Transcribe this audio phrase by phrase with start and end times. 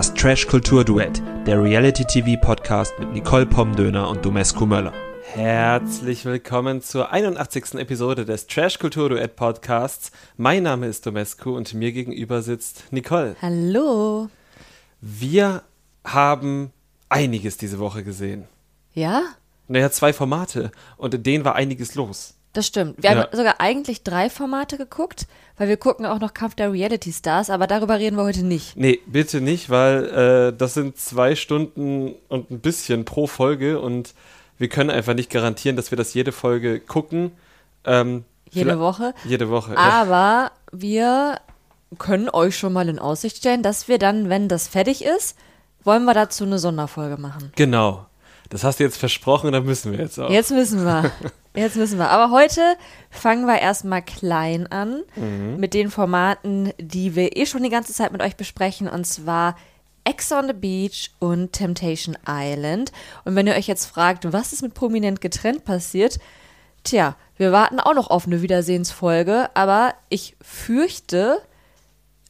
[0.00, 4.94] Das Trash Kultur Duett, der Reality TV Podcast mit Nicole Pomdöner und Domescu Möller.
[5.34, 7.74] Herzlich willkommen zur 81.
[7.74, 10.10] Episode des Trash Kultur Duett Podcasts.
[10.38, 13.36] Mein Name ist Domescu und mir gegenüber sitzt Nicole.
[13.42, 14.30] Hallo.
[15.02, 15.64] Wir
[16.02, 16.72] haben
[17.10, 18.46] einiges diese Woche gesehen.
[18.94, 19.24] Ja?
[19.68, 22.39] Naja, zwei Formate und in denen war einiges los.
[22.52, 23.00] Das stimmt.
[23.02, 23.16] Wir Ja.
[23.16, 25.26] haben sogar eigentlich drei Formate geguckt,
[25.56, 28.76] weil wir gucken auch noch Kampf der Reality Stars, aber darüber reden wir heute nicht.
[28.76, 30.06] Nee, bitte nicht, weil
[30.52, 34.14] äh, das sind zwei Stunden und ein bisschen pro Folge und
[34.58, 37.32] wir können einfach nicht garantieren, dass wir das jede Folge gucken.
[37.84, 39.14] Ähm, Jede Woche.
[39.24, 39.74] Jede Woche.
[39.74, 39.78] ja.
[39.78, 41.36] Aber wir
[41.98, 45.36] können euch schon mal in Aussicht stellen, dass wir dann, wenn das fertig ist,
[45.84, 47.52] wollen wir dazu eine Sonderfolge machen.
[47.54, 48.06] Genau.
[48.48, 50.28] Das hast du jetzt versprochen, da müssen wir jetzt auch.
[50.30, 51.10] Jetzt müssen wir.
[51.54, 52.10] Jetzt müssen wir.
[52.10, 52.76] Aber heute
[53.10, 55.02] fangen wir erstmal klein an
[55.56, 58.88] mit den Formaten, die wir eh schon die ganze Zeit mit euch besprechen.
[58.88, 59.56] Und zwar
[60.04, 62.92] Ex on the Beach und Temptation Island.
[63.24, 66.18] Und wenn ihr euch jetzt fragt, was ist mit Prominent getrennt passiert,
[66.84, 69.50] tja, wir warten auch noch auf eine Wiedersehensfolge.
[69.54, 71.38] Aber ich fürchte,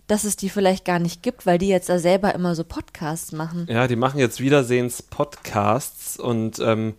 [0.06, 3.32] dass es die vielleicht gar nicht gibt, weil die jetzt da selber immer so Podcasts
[3.32, 3.66] machen.
[3.70, 6.94] Ja, die machen jetzt Wiedersehens-Podcasts und ähm,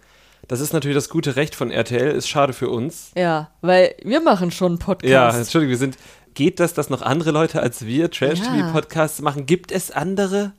[0.51, 3.11] das ist natürlich das gute Recht von RTL, ist schade für uns.
[3.15, 5.09] Ja, weil wir machen schon Podcasts.
[5.09, 5.97] Ja, Entschuldigung, wir sind.
[6.33, 8.07] Geht das, dass noch andere Leute als wir Ja.
[8.09, 9.45] Trash-TV-Podcasts machen?
[9.45, 10.51] Gibt es andere?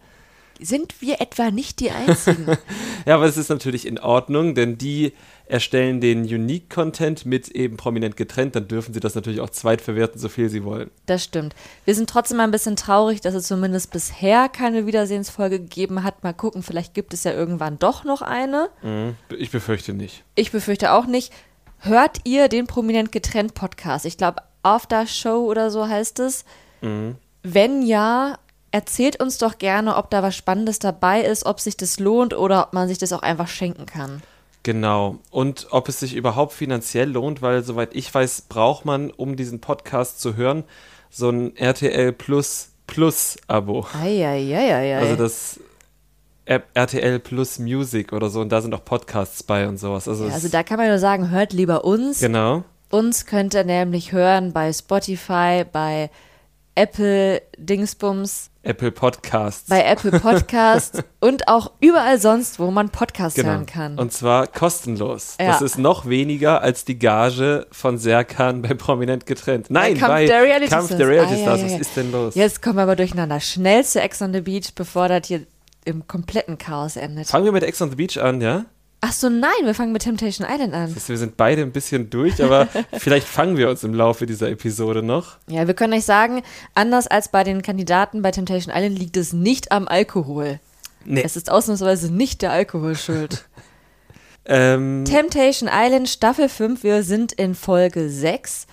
[0.60, 2.46] Sind wir etwa nicht die Einzigen?
[3.06, 5.12] Ja, aber es ist natürlich in Ordnung, denn die
[5.46, 10.28] erstellen den Unique-Content mit eben prominent getrennt, dann dürfen sie das natürlich auch zweitverwerten, so
[10.28, 10.90] viel sie wollen.
[11.06, 11.54] Das stimmt.
[11.84, 16.22] Wir sind trotzdem ein bisschen traurig, dass es zumindest bisher keine Wiedersehensfolge gegeben hat.
[16.22, 18.70] Mal gucken, vielleicht gibt es ja irgendwann doch noch eine.
[18.82, 19.16] Mhm.
[19.36, 20.24] Ich befürchte nicht.
[20.34, 21.32] Ich befürchte auch nicht.
[21.78, 24.06] Hört ihr den Prominent getrennt Podcast?
[24.06, 26.44] Ich glaube, After Show oder so heißt es.
[27.42, 28.38] Wenn ja,
[28.72, 32.66] erzählt uns doch gerne, ob da was Spannendes dabei ist, ob sich das lohnt oder
[32.66, 34.22] ob man sich das auch einfach schenken kann.
[34.64, 35.18] Genau.
[35.30, 39.60] Und ob es sich überhaupt finanziell lohnt, weil soweit ich weiß, braucht man, um diesen
[39.60, 40.64] Podcast zu hören,
[41.10, 43.86] so ein RTL Plus Plus Abo.
[44.00, 44.98] Eieieiei.
[44.98, 45.60] Also das
[46.44, 50.08] App RTL Plus Music oder so und da sind auch Podcasts bei und sowas.
[50.08, 52.20] Also, ja, also da kann man nur sagen, hört lieber uns.
[52.20, 52.64] genau.
[52.90, 56.10] Uns könnt ihr nämlich hören bei Spotify, bei
[56.74, 59.68] Apple Dingsbums, Apple Podcasts.
[59.68, 63.50] bei Apple Podcasts und auch überall sonst, wo man Podcasts genau.
[63.50, 63.98] hören kann.
[63.98, 65.36] Und zwar kostenlos.
[65.40, 65.48] Ja.
[65.48, 69.66] Das ist noch weniger als die Gage von Serkan bei Prominent getrennt.
[69.68, 70.98] Nein, Kampf bei der Reality Kampf Stars.
[70.98, 71.58] der Reality Ah, Stars.
[71.60, 71.78] ja, Was ja.
[71.78, 72.34] ist denn los?
[72.36, 73.40] Jetzt kommen wir aber durcheinander.
[73.40, 75.40] Schnell zu Ex on the Beach, bevor das hier
[75.84, 77.26] im kompletten Chaos endet.
[77.26, 78.64] Fangen wir mit Ex on the Beach an, ja?
[79.04, 80.94] Ach so, nein, wir fangen mit Temptation Island an.
[80.94, 85.02] Wir sind beide ein bisschen durch, aber vielleicht fangen wir uns im Laufe dieser Episode
[85.02, 85.38] noch.
[85.48, 86.42] Ja, wir können euch sagen,
[86.76, 90.60] anders als bei den Kandidaten bei Temptation Island liegt es nicht am Alkohol.
[91.04, 91.22] Nee.
[91.24, 93.44] Es ist ausnahmsweise nicht der Alkohol schuld.
[94.44, 98.66] Ähm, Temptation Island Staffel 5, wir sind in Folge 6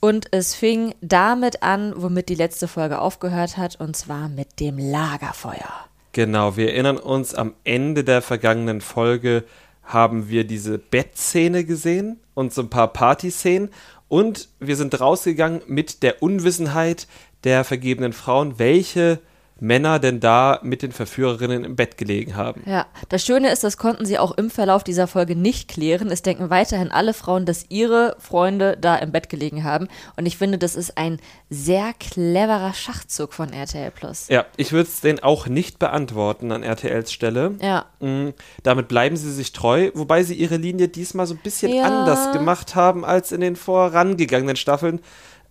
[0.00, 4.78] und es fing damit an, womit die letzte Folge aufgehört hat, und zwar mit dem
[4.78, 5.88] Lagerfeuer.
[6.14, 9.44] Genau, wir erinnern uns, am Ende der vergangenen Folge
[9.82, 13.68] haben wir diese Bettszene gesehen und so ein paar Partyszenen.
[14.08, 17.06] Und wir sind rausgegangen mit der Unwissenheit
[17.44, 19.20] der vergebenen Frauen, welche
[19.60, 22.62] Männer denn da mit den Verführerinnen im Bett gelegen haben.
[22.66, 26.10] Ja, das Schöne ist, das konnten sie auch im Verlauf dieser Folge nicht klären.
[26.10, 29.86] Es denken weiterhin alle Frauen, dass ihre Freunde da im Bett gelegen haben.
[30.16, 31.20] Und ich finde, das ist ein
[31.50, 34.26] sehr cleverer Schachzug von RTL Plus.
[34.28, 37.54] Ja, ich würde es denen auch nicht beantworten an RTLs Stelle.
[37.62, 37.86] Ja.
[38.00, 38.30] Mm,
[38.64, 41.84] Damit bleiben sie sich treu, wobei sie ihre Linie diesmal so ein bisschen Ja.
[41.84, 45.00] anders gemacht haben als in den vorangegangenen Staffeln.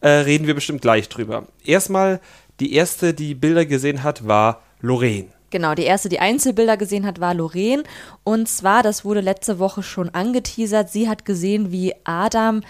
[0.01, 1.47] Äh, reden wir bestimmt gleich drüber.
[1.63, 2.19] Erstmal,
[2.63, 5.27] die erste, die Bilder gesehen hat, war Lorraine.
[5.49, 7.83] Genau, die erste, die Einzelbilder gesehen hat, war Lorraine.
[8.23, 12.61] Und zwar, das wurde letzte Woche schon angeteasert, sie hat gesehen, wie Adam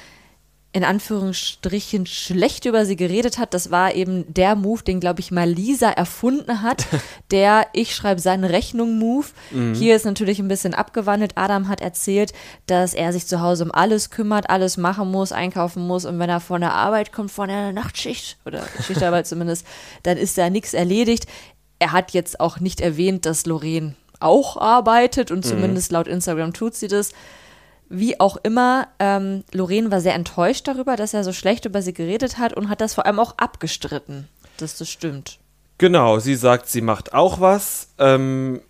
[0.75, 3.53] in Anführungsstrichen schlecht über sie geredet hat.
[3.53, 6.87] Das war eben der Move, den, glaube ich, mal Lisa erfunden hat.
[7.31, 9.27] Der Ich schreibe seine Rechnung Move.
[9.75, 11.33] Hier ist natürlich ein bisschen abgewandelt.
[11.35, 12.33] Adam hat erzählt,
[12.65, 16.05] dass er sich zu Hause um alles kümmert, alles machen muss, einkaufen muss.
[16.05, 19.67] Und wenn er von der Arbeit kommt, von der Nachtschicht oder Schichtarbeit zumindest,
[20.01, 21.27] dann ist da nichts erledigt.
[21.77, 26.75] Er hat jetzt auch nicht erwähnt, dass Lorraine auch arbeitet und zumindest laut Instagram tut
[26.75, 27.11] sie das.
[27.95, 31.93] Wie auch immer, ähm, Lorraine war sehr enttäuscht darüber, dass er so schlecht über sie
[31.93, 35.37] geredet hat und hat das vor allem auch abgestritten, dass das stimmt.
[35.77, 37.89] Genau, sie sagt, sie macht auch was.
[37.99, 38.61] Ähm,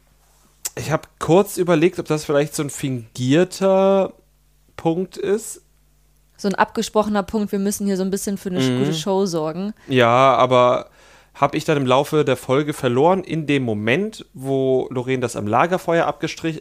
[0.75, 4.11] ich habe kurz überlegt, ob das vielleicht so ein fingierter
[4.75, 5.61] Punkt ist.
[6.35, 8.79] So ein abgesprochener Punkt, wir müssen hier so ein bisschen für eine Mhm.
[8.79, 9.73] gute Show sorgen.
[9.87, 10.89] Ja, aber
[11.33, 13.23] habe ich dann im Laufe der Folge verloren.
[13.23, 16.03] In dem Moment, wo Lorraine das am Lagerfeuer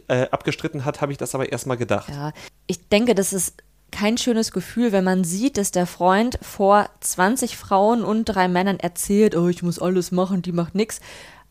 [0.09, 2.09] äh, abgestritten hat, habe ich das aber erstmal gedacht.
[2.09, 2.33] Ja,
[2.67, 7.57] ich denke, das ist kein schönes Gefühl, wenn man sieht, dass der Freund vor 20
[7.57, 11.01] Frauen und drei Männern erzählt, oh, ich muss alles machen, die macht nichts.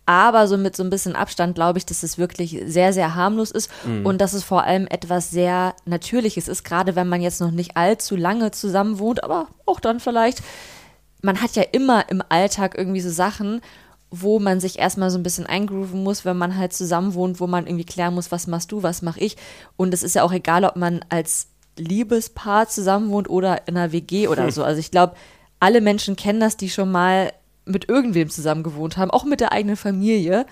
[0.07, 3.51] Aber so mit so ein bisschen Abstand glaube ich, dass es wirklich sehr, sehr harmlos
[3.51, 4.05] ist mhm.
[4.05, 7.77] und dass es vor allem etwas sehr Natürliches ist, gerade wenn man jetzt noch nicht
[7.77, 10.41] allzu lange zusammen wohnt, aber auch dann vielleicht
[11.21, 13.61] man hat ja immer im Alltag irgendwie so Sachen,
[14.09, 17.47] wo man sich erstmal so ein bisschen eingrooven muss, wenn man halt zusammen wohnt, wo
[17.47, 19.37] man irgendwie klären muss, was machst du, was mach ich.
[19.77, 21.47] Und es ist ja auch egal, ob man als
[21.77, 24.51] Liebespaar zusammen wohnt oder in einer WG oder hm.
[24.51, 24.63] so.
[24.63, 25.15] Also ich glaube,
[25.59, 27.31] alle Menschen kennen das, die schon mal
[27.65, 30.45] mit irgendwem zusammen gewohnt haben, auch mit der eigenen Familie,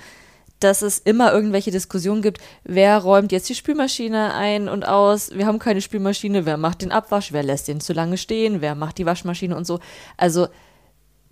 [0.59, 5.45] dass es immer irgendwelche Diskussionen gibt, wer räumt jetzt die Spülmaschine ein und aus, wir
[5.45, 8.97] haben keine Spülmaschine, wer macht den Abwasch, wer lässt den zu lange stehen, wer macht
[8.97, 9.79] die Waschmaschine und so.
[10.17, 10.47] Also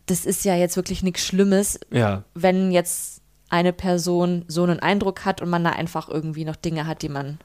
[0.06, 2.24] das ist ja jetzt wirklich nichts Schlimmes, ja.
[2.34, 6.88] wenn jetzt eine Person so einen Eindruck hat und man da einfach irgendwie noch Dinge
[6.88, 7.40] hat, die man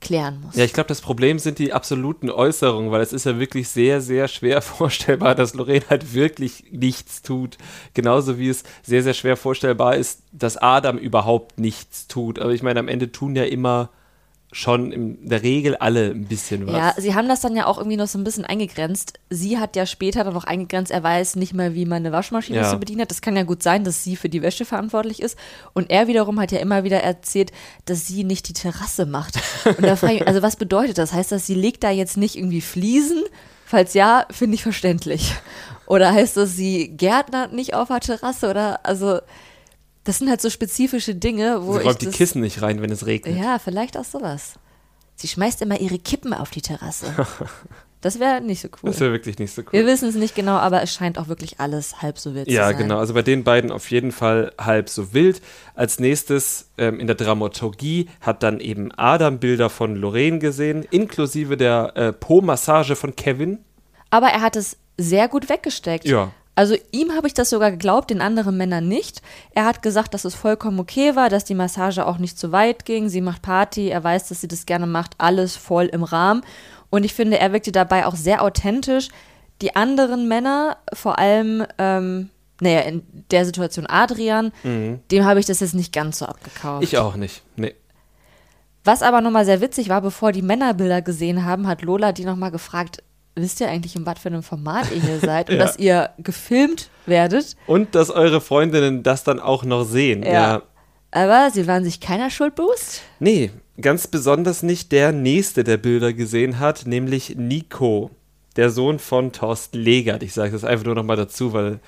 [0.00, 0.56] klären muss.
[0.56, 4.00] Ja, ich glaube, das Problem sind die absoluten Äußerungen, weil es ist ja wirklich sehr,
[4.00, 7.58] sehr schwer vorstellbar, dass Lorraine halt wirklich nichts tut.
[7.94, 12.38] Genauso wie es sehr, sehr schwer vorstellbar ist, dass Adam überhaupt nichts tut.
[12.38, 13.90] Aber ich meine, am Ende tun ja immer
[14.52, 16.74] schon in der Regel alle ein bisschen was.
[16.74, 19.20] Ja, sie haben das dann ja auch irgendwie noch so ein bisschen eingegrenzt.
[19.30, 22.58] Sie hat ja später dann noch eingegrenzt, er weiß nicht mehr, wie man eine Waschmaschine
[22.58, 22.70] ja.
[22.70, 23.10] zu bedienen hat.
[23.10, 25.38] Das kann ja gut sein, dass sie für die Wäsche verantwortlich ist.
[25.72, 27.52] Und er wiederum hat ja immer wieder erzählt,
[27.84, 29.38] dass sie nicht die Terrasse macht.
[29.64, 31.12] Und da frage ich mich, also was bedeutet das?
[31.12, 33.22] Heißt das, sie legt da jetzt nicht irgendwie Fliesen?
[33.66, 35.32] Falls ja, finde ich verständlich.
[35.86, 38.50] Oder heißt das, sie gärtnert nicht auf der Terrasse?
[38.50, 39.20] Oder also
[40.04, 43.06] das sind halt so spezifische Dinge, wo Sie räumt die Kissen nicht rein, wenn es
[43.06, 43.36] regnet.
[43.36, 44.54] Ja, vielleicht auch sowas.
[45.16, 47.06] Sie schmeißt immer ihre Kippen auf die Terrasse.
[48.02, 48.90] Das wäre nicht so cool.
[48.90, 49.72] Das wäre wirklich nicht so cool.
[49.72, 52.62] Wir wissen es nicht genau, aber es scheint auch wirklich alles halb so wild ja,
[52.62, 52.72] zu sein.
[52.72, 52.98] Ja, genau.
[52.98, 55.42] Also bei den beiden auf jeden Fall halb so wild.
[55.74, 61.58] Als nächstes ähm, in der Dramaturgie hat dann eben Adam Bilder von Lorraine gesehen, inklusive
[61.58, 63.58] der äh, Po-Massage von Kevin.
[64.08, 66.06] Aber er hat es sehr gut weggesteckt.
[66.06, 66.32] Ja.
[66.60, 69.22] Also ihm habe ich das sogar geglaubt, den anderen Männern nicht.
[69.52, 72.84] Er hat gesagt, dass es vollkommen okay war, dass die Massage auch nicht zu weit
[72.84, 73.08] ging.
[73.08, 76.42] Sie macht Party, er weiß, dass sie das gerne macht, alles voll im Rahmen.
[76.90, 79.08] Und ich finde, er wirkte dabei auch sehr authentisch.
[79.62, 82.28] Die anderen Männer, vor allem, ähm,
[82.60, 85.00] naja, in der Situation Adrian, mhm.
[85.10, 86.84] dem habe ich das jetzt nicht ganz so abgekauft.
[86.84, 87.74] Ich auch nicht, nee.
[88.84, 92.50] Was aber nochmal sehr witzig war, bevor die Männerbilder gesehen haben, hat Lola die nochmal
[92.50, 93.02] gefragt,
[93.34, 95.64] wisst ihr eigentlich, in was für einem Format ihr hier seid und ja.
[95.64, 97.56] dass ihr gefilmt werdet.
[97.66, 100.22] Und dass eure Freundinnen das dann auch noch sehen.
[100.22, 100.32] Ja.
[100.32, 100.62] ja.
[101.12, 103.02] Aber sie waren sich keiner schuld bewusst?
[103.18, 103.50] Nee,
[103.80, 108.10] ganz besonders nicht der Nächste, der Bilder gesehen hat, nämlich Nico,
[108.56, 110.22] der Sohn von Thorsten Legert.
[110.22, 111.80] Ich sage das einfach nur nochmal dazu, weil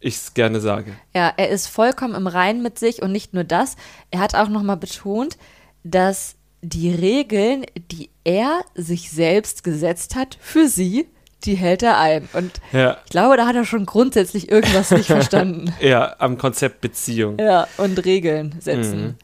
[0.00, 0.92] ich es gerne sage.
[1.14, 3.76] Ja, er ist vollkommen im Reinen mit sich und nicht nur das.
[4.10, 5.38] Er hat auch nochmal betont,
[5.82, 11.06] dass die Regeln, die er sich selbst gesetzt hat für sie,
[11.44, 12.28] die hält er ein.
[12.32, 12.96] Und ja.
[13.04, 15.74] ich glaube, da hat er schon grundsätzlich irgendwas nicht verstanden.
[15.80, 17.38] Ja, am Konzept Beziehung.
[17.38, 19.18] Ja, und Regeln setzen.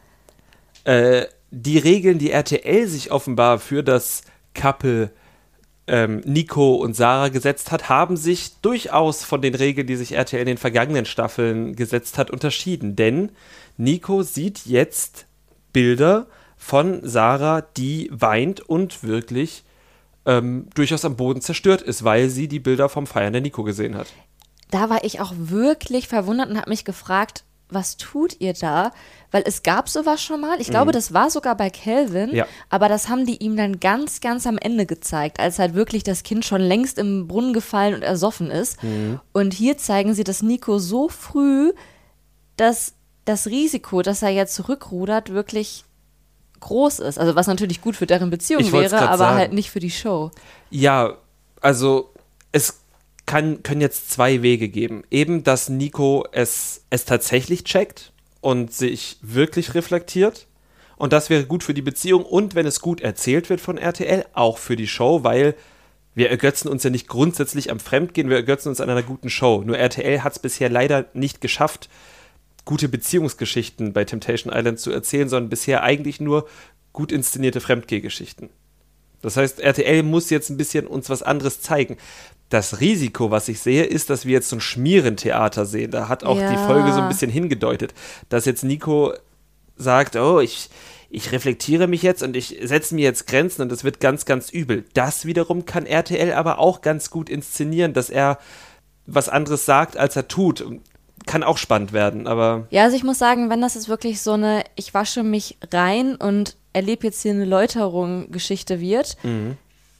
[0.85, 0.93] Mhm.
[0.93, 4.23] Äh, die Regeln, die RTL sich offenbar für das
[4.55, 5.11] Couple
[5.87, 10.41] ähm, Nico und Sarah gesetzt hat, haben sich durchaus von den Regeln, die sich RTL
[10.41, 12.97] in den vergangenen Staffeln gesetzt hat, unterschieden.
[12.97, 13.31] Denn
[13.79, 15.27] Nico sieht jetzt
[15.73, 16.27] Bilder
[16.61, 19.65] von Sarah, die weint und wirklich
[20.27, 23.97] ähm, durchaus am Boden zerstört ist, weil sie die Bilder vom Feiern der Nico gesehen
[23.97, 24.09] hat.
[24.71, 28.93] Da war ich auch wirklich verwundert und habe mich gefragt, was tut ihr da?
[29.31, 30.61] Weil es gab sowas schon mal.
[30.61, 30.73] Ich mhm.
[30.73, 32.35] glaube, das war sogar bei Calvin.
[32.35, 32.47] Ja.
[32.69, 36.25] Aber das haben die ihm dann ganz, ganz am Ende gezeigt, als halt wirklich das
[36.25, 38.83] Kind schon längst im Brunnen gefallen und ersoffen ist.
[38.83, 39.19] Mhm.
[39.33, 41.73] Und hier zeigen sie, dass Nico so früh,
[42.57, 42.93] dass
[43.25, 45.85] das Risiko, dass er jetzt zurückrudert, wirklich
[46.61, 47.19] groß ist.
[47.19, 49.37] Also was natürlich gut für deren Beziehung wäre, aber sagen.
[49.37, 50.31] halt nicht für die Show.
[50.71, 51.17] Ja,
[51.61, 52.13] also
[52.53, 52.81] es
[53.27, 55.05] kann, können jetzt zwei Wege geben.
[55.11, 60.47] Eben, dass Nico es, es tatsächlich checkt und sich wirklich reflektiert.
[60.97, 64.27] Und das wäre gut für die Beziehung und wenn es gut erzählt wird von RTL,
[64.35, 65.55] auch für die Show, weil
[66.15, 69.63] wir ergötzen uns ja nicht grundsätzlich am Fremdgehen, wir ergötzen uns an einer guten Show.
[69.65, 71.89] Nur RTL hat es bisher leider nicht geschafft,
[72.71, 76.47] gute Beziehungsgeschichten bei Temptation Island zu erzählen, sondern bisher eigentlich nur
[76.93, 78.49] gut inszenierte Fremdgehgeschichten.
[79.23, 81.97] Das heißt, RTL muss jetzt ein bisschen uns was anderes zeigen.
[82.49, 85.91] Das Risiko, was ich sehe, ist, dass wir jetzt so ein Schmierentheater sehen.
[85.91, 86.49] Da hat auch ja.
[86.49, 87.93] die Folge so ein bisschen hingedeutet,
[88.29, 89.15] dass jetzt Nico
[89.75, 90.71] sagt, oh, ich,
[91.11, 94.49] ich reflektiere mich jetzt und ich setze mir jetzt Grenzen und es wird ganz, ganz
[94.49, 94.85] übel.
[94.95, 98.39] Das wiederum kann RTL aber auch ganz gut inszenieren, dass er
[99.07, 100.65] was anderes sagt, als er tut
[101.27, 102.67] kann auch spannend werden, aber.
[102.71, 106.17] Ja, also ich muss sagen, wenn das jetzt wirklich so eine, ich wasche mich rein
[106.17, 109.57] und erlebe jetzt hier eine Läuterung-Geschichte wird, Mhm.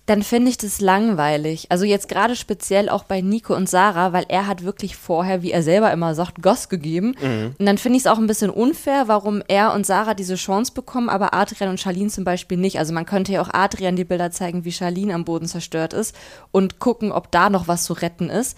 [0.07, 1.67] dann finde ich das langweilig.
[1.71, 5.53] Also jetzt gerade speziell auch bei Nico und Sarah, weil er hat wirklich vorher, wie
[5.53, 7.15] er selber immer sagt, Gas gegeben.
[7.21, 7.55] Mhm.
[7.59, 10.73] Und dann finde ich es auch ein bisschen unfair, warum er und Sarah diese Chance
[10.73, 12.79] bekommen, aber Adrian und Charlene zum Beispiel nicht.
[12.79, 16.15] Also man könnte ja auch Adrian die Bilder zeigen, wie Charlene am Boden zerstört ist
[16.51, 18.57] und gucken, ob da noch was zu retten ist.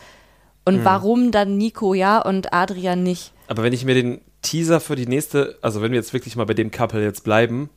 [0.64, 0.84] Und Mhm.
[0.84, 3.32] warum dann Nico ja und Adrian nicht?
[3.48, 6.46] Aber wenn ich mir den Teaser für die nächste, also wenn wir jetzt wirklich mal
[6.46, 7.70] bei dem Couple jetzt bleiben,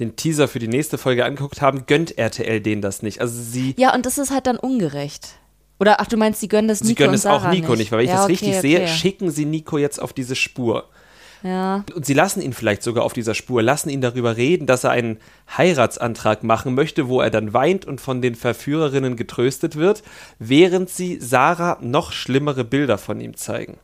[0.00, 3.20] den Teaser für die nächste Folge angeguckt haben, gönnt RTL denen das nicht.
[3.20, 5.36] Also sie, Ja, und das ist halt dann ungerecht.
[5.78, 7.98] Oder ach, du meinst, sie gönnen das Nico sie gönnen es auch Nico nicht, weil
[7.98, 8.60] wenn ich ja, das okay, richtig okay.
[8.60, 10.88] sehe, schicken sie Nico jetzt auf diese Spur.
[11.42, 11.84] Ja.
[11.94, 14.90] Und sie lassen ihn vielleicht sogar auf dieser Spur, lassen ihn darüber reden, dass er
[14.90, 15.18] einen
[15.56, 20.02] Heiratsantrag machen möchte, wo er dann weint und von den Verführerinnen getröstet wird,
[20.38, 23.78] während sie Sarah noch schlimmere Bilder von ihm zeigen.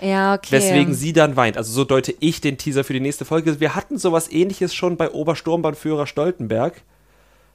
[0.00, 0.50] Ja, okay.
[0.50, 1.56] Weswegen sie dann weint.
[1.56, 3.60] Also so deute ich den Teaser für die nächste Folge.
[3.60, 6.82] Wir hatten sowas ähnliches schon bei Obersturmbannführer Stoltenberg.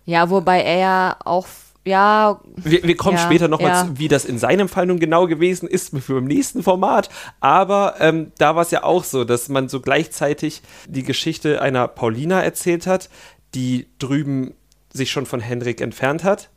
[0.06, 1.48] Ja, wobei er ja auch,
[1.88, 3.86] ja, Wir, wir kommen Ja, später nochmal ja.
[3.86, 7.10] zu, wie das in seinem Fall nun genau gewesen ist für im nächsten Format.
[7.40, 11.88] Aber ähm, da war es ja auch so, dass man so gleichzeitig die Geschichte einer
[11.88, 13.10] Paulina erzählt hat,
[13.56, 14.54] die drüben
[14.92, 16.50] sich schon von Henrik entfernt hat.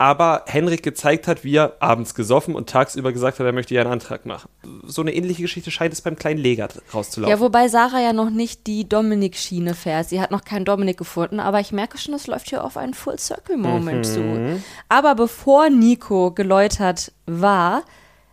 [0.00, 3.80] Aber Henrik gezeigt hat, wie er abends gesoffen und tagsüber gesagt hat, er möchte ja
[3.82, 4.48] einen Antrag machen.
[4.86, 7.36] So eine ähnliche Geschichte scheint es beim kleinen Leger rauszulaufen.
[7.36, 10.08] ja, wobei Sarah ja noch nicht die Dominik-Schiene fährt.
[10.08, 12.94] Sie hat noch keinen Dominik gefunden, aber ich merke schon, es läuft hier auf einen
[12.94, 14.04] Full-Circle-Moment Mhm.
[14.04, 14.62] zu.
[14.88, 17.82] Aber bevor Nico geläutert war,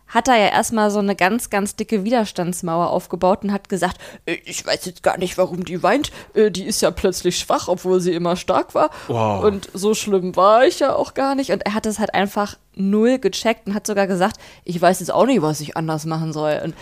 [0.08, 4.36] hat er ja erstmal so eine ganz, ganz dicke Widerstandsmauer aufgebaut und hat gesagt, "Äh,
[4.44, 6.10] ich weiß jetzt gar nicht, warum die weint.
[6.34, 8.90] Äh, Die ist ja plötzlich schwach, obwohl sie immer stark war.
[9.08, 9.44] Wow.
[9.44, 11.50] Und so schlimm war ich ja auch gar nicht.
[11.50, 15.10] Und er hat es halt einfach null gecheckt und hat sogar gesagt, ich weiß jetzt
[15.12, 16.60] auch nicht, was ich anders machen soll.
[16.64, 16.74] Und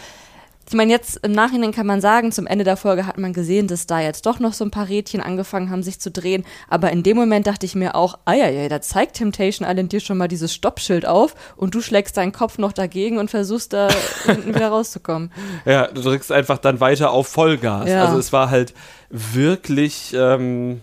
[0.66, 3.68] ich meine, jetzt im Nachhinein kann man sagen, zum Ende der Folge hat man gesehen,
[3.68, 6.44] dass da jetzt doch noch so ein paar Rädchen angefangen haben, sich zu drehen.
[6.68, 9.92] Aber in dem Moment dachte ich mir auch, ah ja, ja, da zeigt Temptation Island
[9.92, 13.72] dir schon mal dieses Stoppschild auf und du schlägst deinen Kopf noch dagegen und versuchst
[13.72, 13.88] da
[14.24, 15.30] hinten wieder rauszukommen.
[15.66, 17.88] Ja, du drückst einfach dann weiter auf Vollgas.
[17.88, 18.04] Ja.
[18.04, 18.72] Also es war halt
[19.10, 20.80] wirklich, ähm,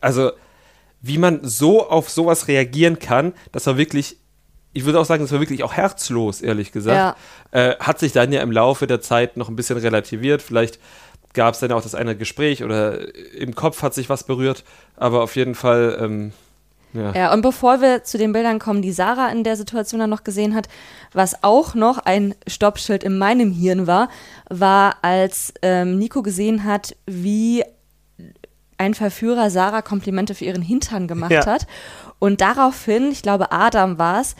[0.00, 0.30] also
[1.02, 4.18] wie man so auf sowas reagieren kann, das war wirklich,
[4.76, 7.18] ich würde auch sagen, das war wirklich auch herzlos, ehrlich gesagt.
[7.50, 10.42] Äh, hat sich dann ja im Laufe der Zeit noch ein bisschen relativiert.
[10.42, 10.78] Vielleicht
[11.32, 14.64] gab es dann auch das eine Gespräch oder im Kopf hat sich was berührt,
[14.96, 16.32] aber auf jeden Fall, ähm,
[16.92, 17.12] ja.
[17.14, 20.24] Ja, und bevor wir zu den Bildern kommen, die Sarah in der Situation dann noch
[20.24, 20.68] gesehen hat,
[21.12, 24.08] was auch noch ein Stoppschild in meinem Hirn war,
[24.48, 27.64] war, als ähm, Nico gesehen hat, wie
[28.78, 31.44] ein Verführer Sarah Komplimente für ihren Hintern gemacht Ja.
[31.46, 31.66] hat.
[32.18, 34.36] Und daraufhin, ich glaube, Adam war es,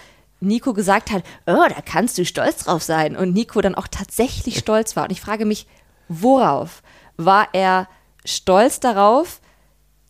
[0.46, 3.16] Nico gesagt hat, oh, da kannst du stolz drauf sein.
[3.16, 5.04] Und Nico dann auch tatsächlich stolz war.
[5.04, 5.66] Und ich frage mich,
[6.08, 6.82] worauf?
[7.16, 7.88] War er
[8.24, 9.40] stolz darauf,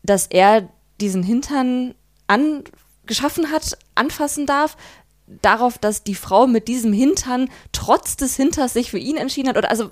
[0.03, 0.69] dass er
[1.01, 1.95] diesen Hintern
[2.27, 4.77] angeschaffen hat, anfassen darf,
[5.43, 9.57] darauf, dass die Frau mit diesem Hintern trotz des Hinters sich für ihn entschieden hat?
[9.57, 9.91] Oder also,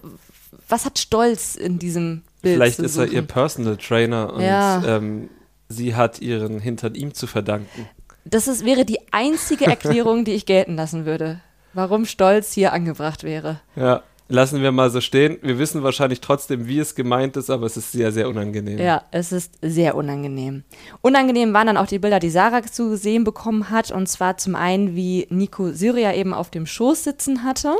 [0.69, 2.55] was hat Stolz in diesem Bild?
[2.57, 4.83] Vielleicht ist er ihr Personal Trainer und Ja.
[4.85, 5.29] ähm,
[5.69, 7.89] sie hat ihren Hintern ihm zu verdanken.
[8.25, 11.40] Das ist, wäre die einzige Erklärung, die ich gelten lassen würde,
[11.73, 13.61] warum Stolz hier angebracht wäre.
[13.76, 15.38] Ja, lassen wir mal so stehen.
[15.43, 18.78] Wir wissen wahrscheinlich trotzdem, wie es gemeint ist, aber es ist sehr, sehr unangenehm.
[18.78, 20.64] Ja, es ist sehr unangenehm.
[21.02, 23.90] Unangenehm waren dann auch die Bilder, die Sarah zu sehen bekommen hat.
[23.90, 27.75] Und zwar zum einen, wie Nico Syria eben auf dem Schoß sitzen hatte,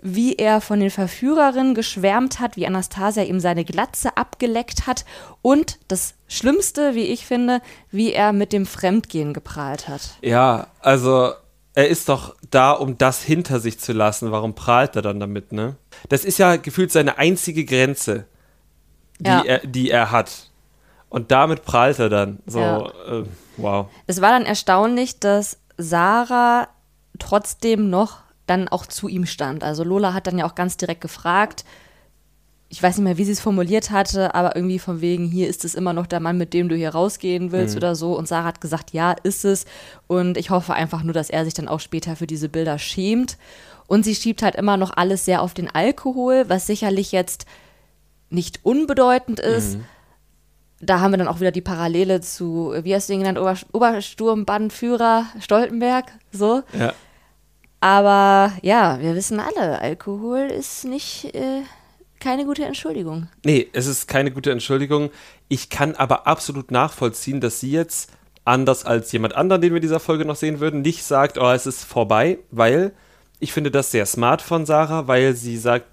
[0.00, 5.04] wie er von den Verführerinnen geschwärmt hat, wie Anastasia ihm seine Glatze abgeleckt hat
[5.42, 10.16] und das Schlimmste, wie ich finde, wie er mit dem Fremdgehen geprahlt hat.
[10.22, 11.32] Ja, also
[11.74, 14.30] er ist doch da, um das hinter sich zu lassen.
[14.30, 15.76] Warum prahlt er dann damit, ne?
[16.08, 18.26] Das ist ja gefühlt seine einzige Grenze,
[19.18, 19.42] die, Ja.
[19.44, 20.50] er, die er hat.
[21.08, 22.38] Und damit prahlt er dann.
[22.46, 22.86] So, Ja.
[23.08, 23.24] äh,
[23.56, 23.86] wow.
[24.06, 26.68] Es war dann erstaunlich, dass Sarah
[27.18, 29.62] trotzdem noch dann auch zu ihm stand.
[29.62, 31.64] Also Lola hat dann ja auch ganz direkt gefragt,
[32.70, 35.64] ich weiß nicht mehr, wie sie es formuliert hatte, aber irgendwie von wegen, hier ist
[35.64, 38.16] es immer noch der Mann, mit dem du hier rausgehen willst oder so.
[38.16, 39.64] Und Sarah hat gesagt, ja, ist es.
[40.06, 43.38] Und ich hoffe einfach nur, dass er sich dann auch später für diese Bilder schämt.
[43.86, 47.46] Und sie schiebt halt immer noch alles sehr auf den Alkohol, was sicherlich jetzt
[48.28, 49.78] nicht unbedeutend ist.
[50.80, 53.56] Da haben wir dann auch wieder die Parallele zu, wie hast du ihn genannt, Ober
[53.72, 56.62] Obersturmbannführer Stoltenberg, so.
[56.78, 56.92] Ja.
[57.80, 61.62] Aber ja, wir wissen alle, Alkohol ist nicht äh,
[62.20, 63.28] keine gute Entschuldigung.
[63.44, 65.10] Nee, es ist keine gute Entschuldigung.
[65.48, 68.10] Ich kann aber absolut nachvollziehen, dass sie jetzt,
[68.44, 71.50] anders als jemand anderen, den wir in dieser Folge noch sehen würden, nicht sagt, oh,
[71.50, 72.92] es ist vorbei, weil
[73.40, 75.86] Ich finde das sehr smart von Sarah, weil sie sagt,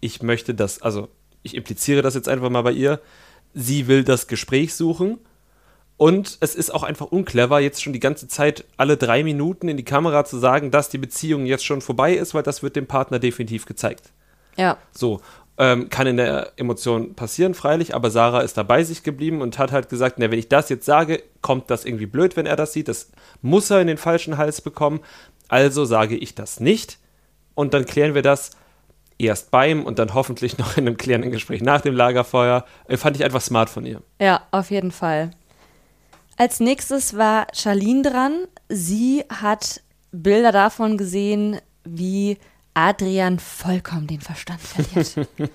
[0.00, 1.08] ich möchte das, also
[1.42, 3.00] ich impliziere das jetzt einfach mal bei ihr,
[3.54, 5.18] sie will das Gespräch suchen.
[5.96, 9.76] Und es ist auch einfach unclever, jetzt schon die ganze Zeit alle drei Minuten in
[9.76, 12.86] die Kamera zu sagen, dass die Beziehung jetzt schon vorbei ist, weil das wird dem
[12.86, 14.10] Partner definitiv gezeigt.
[14.56, 14.78] Ja.
[14.90, 15.20] So,
[15.58, 19.70] ähm, kann in der Emotion passieren, freilich, aber Sarah ist dabei sich geblieben und hat
[19.70, 22.72] halt gesagt, na, wenn ich das jetzt sage, kommt das irgendwie blöd, wenn er das
[22.72, 22.88] sieht.
[22.88, 25.00] Das muss er in den falschen Hals bekommen.
[25.48, 26.98] Also sage ich das nicht.
[27.54, 28.52] Und dann klären wir das
[29.18, 32.64] erst beim und dann hoffentlich noch in einem klärenden Gespräch nach dem Lagerfeuer.
[32.88, 34.02] Äh, fand ich einfach smart von ihr.
[34.20, 35.30] Ja, auf jeden Fall.
[36.36, 38.46] Als nächstes war Charlene dran.
[38.68, 42.38] Sie hat Bilder davon gesehen, wie
[42.74, 45.28] Adrian vollkommen den Verstand verliert.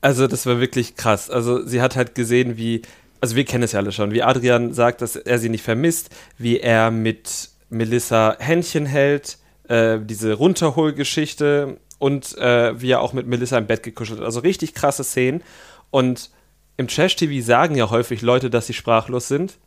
[0.00, 1.30] also das war wirklich krass.
[1.30, 2.82] Also sie hat halt gesehen, wie,
[3.20, 6.10] also wir kennen es ja alle schon, wie Adrian sagt, dass er sie nicht vermisst,
[6.38, 13.26] wie er mit Melissa Händchen hält, äh, diese Runterholgeschichte und äh, wie er auch mit
[13.26, 14.26] Melissa im Bett gekuschelt hat.
[14.26, 15.42] Also richtig krasse Szenen.
[15.90, 16.30] Und
[16.76, 19.58] im Trash-TV sagen ja häufig Leute, dass sie sprachlos sind,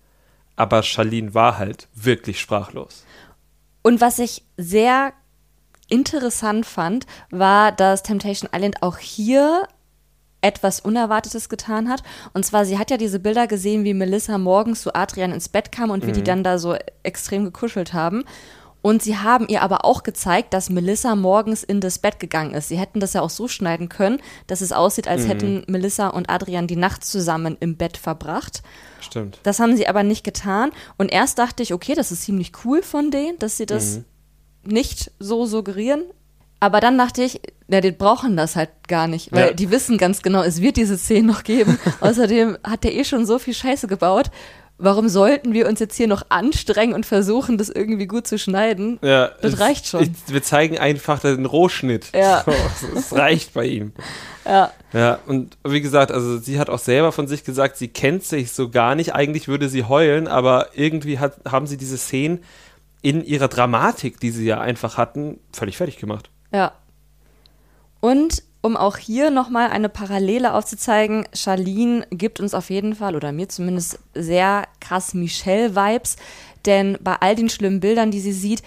[0.60, 3.06] aber Charlene war halt wirklich sprachlos.
[3.82, 5.14] Und was ich sehr
[5.88, 9.68] interessant fand, war, dass Temptation Island auch hier
[10.42, 12.04] etwas Unerwartetes getan hat.
[12.34, 15.72] Und zwar, sie hat ja diese Bilder gesehen, wie Melissa morgens zu Adrian ins Bett
[15.72, 16.26] kam und wie die mhm.
[16.26, 18.26] dann da so extrem gekuschelt haben.
[18.82, 22.70] Und sie haben ihr aber auch gezeigt, dass Melissa morgens in das Bett gegangen ist.
[22.70, 25.28] Sie hätten das ja auch so schneiden können, dass es aussieht, als mhm.
[25.28, 28.64] hätten Melissa und Adrian die Nacht zusammen im Bett verbracht.
[29.02, 29.40] Stimmt.
[29.44, 30.72] Das haben sie aber nicht getan.
[30.98, 34.06] Und erst dachte ich, okay, das ist ziemlich cool von denen, dass sie das mhm
[34.64, 36.04] nicht so suggerieren.
[36.62, 39.54] Aber dann dachte ich, ja, die brauchen das halt gar nicht, weil ja.
[39.54, 41.80] die wissen ganz genau, es wird diese Szene noch geben.
[42.02, 44.30] Außerdem hat der eh schon so viel Scheiße gebaut.
[44.82, 48.98] Warum sollten wir uns jetzt hier noch anstrengen und versuchen, das irgendwie gut zu schneiden?
[49.02, 50.04] Ja, das es, reicht schon.
[50.04, 52.08] Ich, wir zeigen einfach den Rohschnitt.
[52.16, 52.46] Ja.
[52.96, 53.92] Es reicht bei ihm.
[54.46, 54.72] Ja.
[54.94, 58.54] Ja, und wie gesagt, also sie hat auch selber von sich gesagt, sie kennt sich
[58.54, 59.14] so gar nicht.
[59.14, 62.42] Eigentlich würde sie heulen, aber irgendwie hat, haben sie diese Szenen
[63.02, 66.30] in ihrer Dramatik, die sie ja einfach hatten, völlig fertig gemacht.
[66.52, 66.72] Ja.
[68.00, 73.32] Und um auch hier nochmal eine Parallele aufzuzeigen, Charlene gibt uns auf jeden Fall, oder
[73.32, 76.18] mir zumindest, sehr krass Michelle-Vibes.
[76.66, 78.64] Denn bei all den schlimmen Bildern, die sie sieht,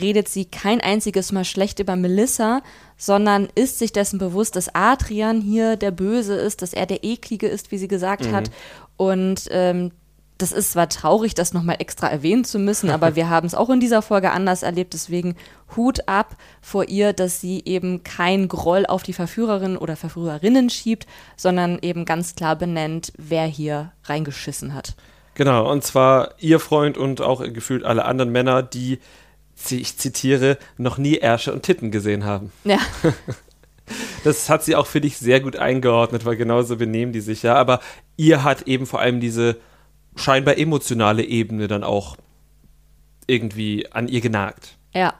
[0.00, 2.62] redet sie kein einziges Mal schlecht über Melissa,
[2.96, 7.46] sondern ist sich dessen bewusst, dass Adrian hier der Böse ist, dass er der Eklige
[7.46, 8.32] ist, wie sie gesagt mhm.
[8.32, 8.50] hat.
[8.96, 9.92] Und ähm,
[10.38, 13.70] das ist zwar traurig, das nochmal extra erwähnen zu müssen, aber wir haben es auch
[13.70, 14.94] in dieser Folge anders erlebt.
[14.94, 15.36] Deswegen
[15.76, 21.06] Hut ab vor ihr, dass sie eben kein Groll auf die Verführerin oder Verführerinnen schiebt,
[21.36, 24.94] sondern eben ganz klar benennt, wer hier reingeschissen hat.
[25.34, 29.00] Genau, und zwar ihr Freund und auch gefühlt alle anderen Männer, die,
[29.68, 32.52] ich zitiere, noch nie Ärsche und Titten gesehen haben.
[32.64, 32.78] Ja.
[34.24, 37.54] Das hat sie auch, finde ich, sehr gut eingeordnet, weil genauso benehmen die sich ja.
[37.56, 37.80] Aber
[38.16, 39.56] ihr hat eben vor allem diese
[40.16, 42.16] scheinbar emotionale Ebene dann auch
[43.26, 44.76] irgendwie an ihr genagt.
[44.92, 45.14] Ja.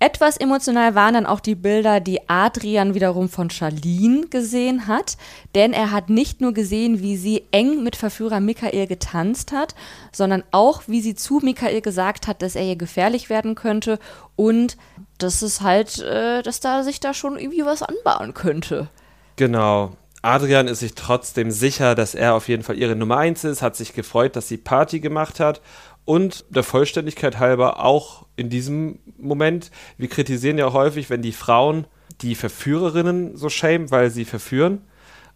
[0.00, 5.16] Etwas emotional waren dann auch die Bilder, die Adrian wiederum von Charlene gesehen hat,
[5.54, 9.74] denn er hat nicht nur gesehen, wie sie eng mit Verführer Michael getanzt hat,
[10.12, 13.98] sondern auch, wie sie zu Michael gesagt hat, dass er ihr gefährlich werden könnte
[14.36, 14.76] und
[15.16, 18.88] dass es halt, äh, dass da sich da schon irgendwie was anbahnen könnte.
[19.36, 19.92] Genau.
[20.24, 23.76] Adrian ist sich trotzdem sicher, dass er auf jeden Fall ihre Nummer eins ist, hat
[23.76, 25.60] sich gefreut, dass sie Party gemacht hat
[26.06, 31.86] und der Vollständigkeit halber auch in diesem Moment, wir kritisieren ja häufig, wenn die Frauen
[32.22, 34.82] die Verführerinnen so schämen, weil sie verführen.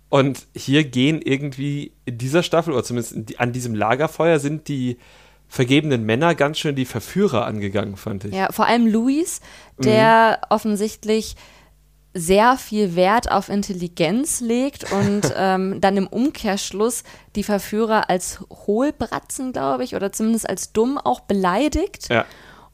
[0.09, 4.97] Und hier gehen irgendwie in dieser Staffel, oder zumindest an diesem Lagerfeuer, sind die
[5.49, 8.35] vergebenen Männer ganz schön die Verführer angegangen, fand ich.
[8.35, 9.41] Ja, vor allem Luis,
[9.79, 10.47] der mhm.
[10.49, 11.37] offensichtlich
[12.15, 17.05] sehr viel Wert auf Intelligenz legt und ähm, dann im Umkehrschluss
[17.37, 22.09] die Verführer als Hohlbratzen, glaube ich, oder zumindest als dumm auch beleidigt.
[22.09, 22.25] Ja.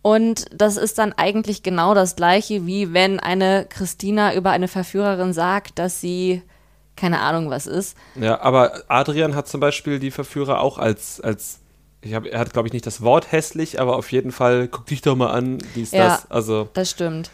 [0.02, 5.32] Und das ist dann eigentlich genau das gleiche, wie wenn eine Christina über eine Verführerin
[5.32, 6.42] sagt, dass sie
[6.96, 7.96] keine Ahnung was ist.
[8.14, 11.60] Ja, aber Adrian hat zum Beispiel die Verführer auch als, als
[12.02, 14.86] ich hab, er hat, glaube ich, nicht das Wort hässlich, aber auf jeden Fall, guck
[14.86, 16.30] dich doch mal an, dies, ja, das.
[16.30, 16.68] Also.
[16.74, 17.30] Das stimmt.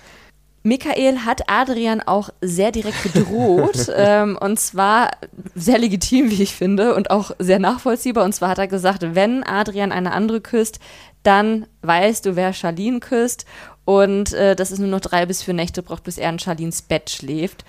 [0.62, 5.10] Michael hat Adrian auch sehr direkt gedroht ähm, und zwar
[5.54, 8.24] sehr legitim, wie ich finde, und auch sehr nachvollziehbar.
[8.24, 10.78] Und zwar hat er gesagt, wenn Adrian eine andere küsst,
[11.22, 13.46] dann weißt du, wer Charlene küsst
[13.84, 16.82] und äh, dass es nur noch drei bis vier Nächte braucht, bis er in Charlines
[16.82, 17.64] Bett schläft.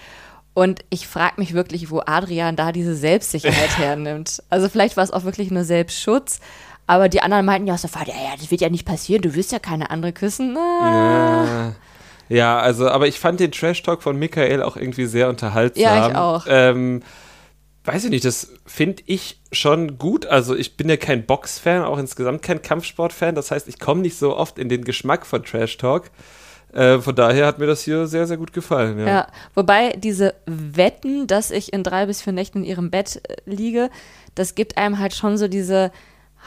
[0.54, 4.44] Und ich frage mich wirklich, wo Adrian da diese Selbstsicherheit hernimmt.
[4.50, 6.42] Also vielleicht war es auch wirklich nur Selbstschutz,
[6.88, 9.54] Aber die anderen meinten ja sofort, ja, ja, das wird ja nicht passieren, du wirst
[9.54, 10.58] ja keine andere küssen.
[10.58, 11.46] Ah.
[11.46, 11.76] Ja.
[12.32, 15.84] Ja, also, aber ich fand den Trash-Talk von Michael auch irgendwie sehr unterhaltsam.
[15.84, 16.46] Ja, ich auch.
[16.48, 17.04] Ähm,
[17.84, 20.26] weiß ich nicht, das finde ich schon gut.
[20.26, 23.36] Also ich bin ja kein Box-Fan, auch insgesamt kein Kampfsport-Fan.
[23.36, 26.12] Das heißt, ich komme nicht so oft in den Geschmack von Trash-Talk.
[26.74, 29.00] Äh, von daher hat mir das hier sehr, sehr gut gefallen.
[29.00, 29.06] Ja.
[29.06, 33.36] Ja, wobei diese Wetten, dass ich in drei bis vier Nächten in ihrem Bett äh,
[33.46, 33.90] liege,
[34.36, 35.92] das gibt einem halt schon so diese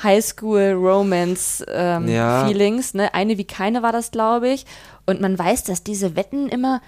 [0.03, 2.93] Highschool-Romance-Feelings.
[2.95, 2.99] Ja.
[2.99, 3.15] ne?
[3.15, 4.67] Eine wie keine war das, glaube ich.
[5.07, 6.81] Und man weiß, dass diese Wetten immer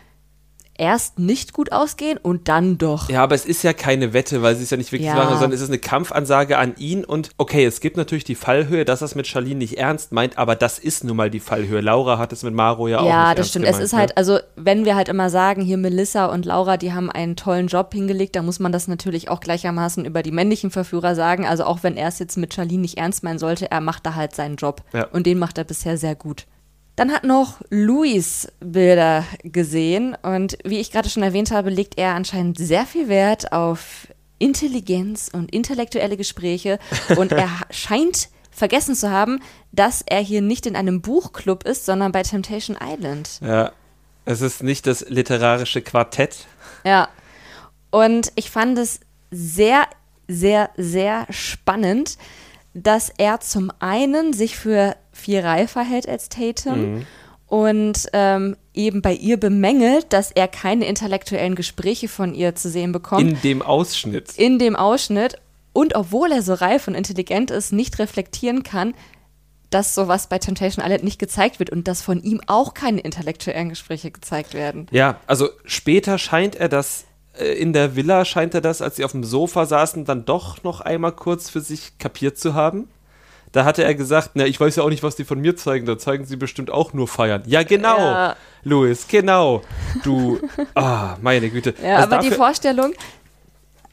[0.79, 3.09] erst nicht gut ausgehen und dann doch.
[3.09, 5.15] Ja, aber es ist ja keine Wette, weil sie es ja nicht wirklich Ja.
[5.15, 7.03] machen, sondern es ist eine Kampfansage an ihn.
[7.03, 10.37] Und okay, es gibt natürlich die Fallhöhe, dass er es mit Charlene nicht ernst meint,
[10.37, 11.81] aber das ist nun mal die Fallhöhe.
[11.81, 13.65] Laura hat es mit Maro ja auch Ja, nicht das ernst stimmt.
[13.65, 13.99] gemeint, es ist ne?
[14.01, 17.69] halt, also wenn wir halt immer sagen, hier Melissa und Laura, die haben einen tollen
[17.69, 21.47] Job hingelegt, dann muss man das natürlich auch gleichermaßen über die männlichen Verführer sagen.
[21.47, 24.15] Also auch wenn er es jetzt mit Charlene nicht ernst meinen sollte, er macht da
[24.15, 24.83] halt seinen Job.
[24.93, 25.07] Ja.
[25.07, 26.45] Und den macht er bisher sehr gut.
[26.97, 32.15] Dann hat noch Luis Bilder gesehen und wie ich gerade schon erwähnt habe, legt er
[32.15, 36.79] anscheinend sehr viel Wert auf Intelligenz und intellektuelle Gespräche
[37.17, 39.41] und er scheint vergessen zu haben,
[39.73, 43.41] dass er hier nicht in einem Buchclub ist, sondern bei Temptation Island.
[43.43, 43.73] Ja,
[44.25, 46.47] es ist nicht das literarische Quartett.
[46.85, 47.09] Ja.
[47.91, 49.87] Und ich fand es sehr,
[50.29, 52.17] sehr, sehr spannend,
[52.73, 57.07] dass er zum einen sich für viel reifer hält als Tatum
[57.49, 62.93] und ähm, eben bei ihr bemängelt, dass er keine intellektuellen Gespräche von ihr zu sehen
[62.93, 64.33] bekommt In dem Ausschnitt.
[64.37, 65.37] in dem Ausschnitt
[65.73, 68.95] und obwohl er so reif und intelligent ist, nicht reflektieren kann,
[69.71, 73.69] dass sowas bei Temptation Island nicht gezeigt wird und dass von ihm auch keine intellektuellen
[73.69, 74.87] Gespräche gezeigt werden.
[74.91, 77.05] Ja, also später scheint er das,
[77.39, 80.63] äh, in der Villa scheint er das, als sie auf dem Sofa saßen, dann doch
[80.63, 82.89] noch einmal kurz für sich kapiert zu haben.
[83.57, 85.87] Da hatte er gesagt, na, ich weiß ja auch nicht, was die von mir zeigen,
[85.87, 87.43] da zeigen sie bestimmt auch nur feiern.
[87.47, 88.37] Ja, genau, Ja.
[88.65, 89.63] Louis, genau.
[90.05, 90.39] Du,
[90.75, 91.73] ah, meine Güte.
[91.83, 92.93] Ja, Also aber die Vorstellung,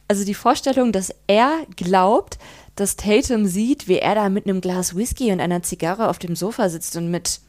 [0.06, 2.38] also die Vorstellung, dass er glaubt,
[2.76, 6.36] dass Tatum sieht, wie er da mit einem Glas Whisky und einer Zigarre auf dem
[6.36, 7.40] Sofa sitzt und mit,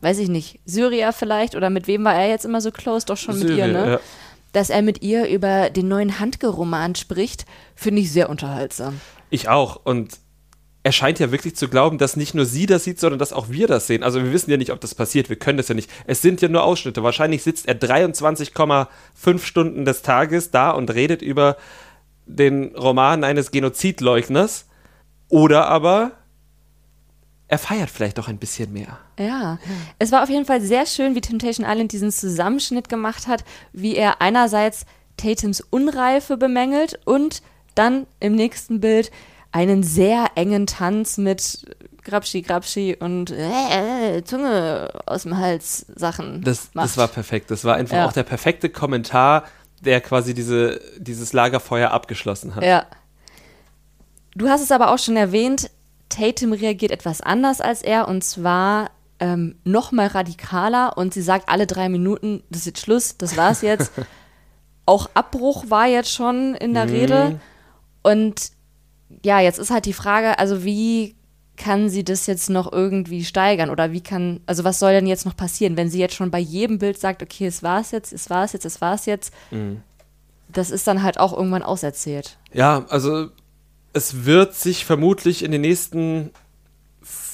[0.00, 3.04] weiß ich nicht, Syria vielleicht oder mit wem war er jetzt immer so close?
[3.04, 3.92] Doch schon mit ihr, Syria, ne?
[3.92, 4.00] ja.
[4.52, 9.02] Dass er mit ihr über den neuen Handke-Roman spricht, finde ich sehr unterhaltsam.
[9.28, 9.80] Ich auch.
[9.84, 10.23] Und
[10.84, 13.48] er scheint ja wirklich zu glauben, dass nicht nur sie das sieht, sondern dass auch
[13.48, 14.02] wir das sehen.
[14.02, 15.30] Also wir wissen ja nicht, ob das passiert.
[15.30, 15.90] Wir können das ja nicht.
[16.06, 17.02] Es sind ja nur Ausschnitte.
[17.02, 21.56] Wahrscheinlich sitzt er 23,5 Stunden des Tages da und redet über
[22.26, 24.66] den Roman eines Genozidleugners.
[25.30, 26.12] Oder aber
[27.48, 28.98] er feiert vielleicht auch ein bisschen mehr.
[29.18, 29.58] Ja,
[29.98, 33.42] es war auf jeden Fall sehr schön, wie Temptation Island diesen Zusammenschnitt gemacht hat,
[33.72, 34.84] wie er einerseits
[35.16, 37.42] Tatums Unreife bemängelt und
[37.74, 39.10] dann im nächsten Bild
[39.54, 41.64] einen sehr engen Tanz mit
[42.02, 46.84] Grabschi, Grabschi und äh, äh, Zunge aus dem Hals Sachen Das, macht.
[46.86, 47.50] das war perfekt.
[47.52, 48.06] Das war einfach Ja.
[48.06, 49.44] auch der perfekte Kommentar,
[49.80, 52.64] der quasi diese, dieses Lagerfeuer abgeschlossen hat.
[52.64, 52.84] Ja.
[54.34, 55.70] Du hast es aber auch schon erwähnt,
[56.08, 58.90] Tatum reagiert etwas anders als er und zwar
[59.20, 63.36] ähm, noch mal radikaler und sie sagt alle drei Minuten, das ist jetzt Schluss, das
[63.36, 63.92] war's jetzt.
[64.86, 67.40] auch Abbruch war jetzt schon in der Rede
[68.02, 68.50] und
[69.24, 71.14] ja, jetzt ist halt die Frage, also wie
[71.56, 73.70] kann sie das jetzt noch irgendwie steigern?
[73.70, 76.38] Oder wie kann, also was soll denn jetzt noch passieren, wenn sie jetzt schon bei
[76.40, 79.32] jedem Bild sagt, okay, es war's jetzt, es war's jetzt, es war's jetzt,
[80.48, 82.38] das ist dann halt auch irgendwann auserzählt.
[82.52, 83.28] Ja, also
[83.92, 86.30] es wird sich vermutlich in den nächsten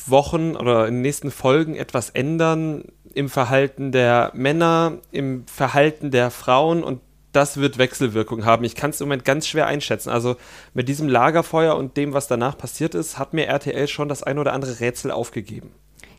[0.06, 6.30] Wochen oder in den nächsten Folgen etwas ändern im Verhalten der Männer, im Verhalten der
[6.30, 7.00] Frauen und
[7.32, 8.64] das wird Wechselwirkung haben.
[8.64, 10.10] Ich kann es im Moment ganz schwer einschätzen.
[10.10, 10.36] Also
[10.74, 14.38] mit diesem Lagerfeuer und dem, was danach passiert ist, hat mir RTL schon das ein
[14.38, 15.72] oder andere Rätsel aufgegeben.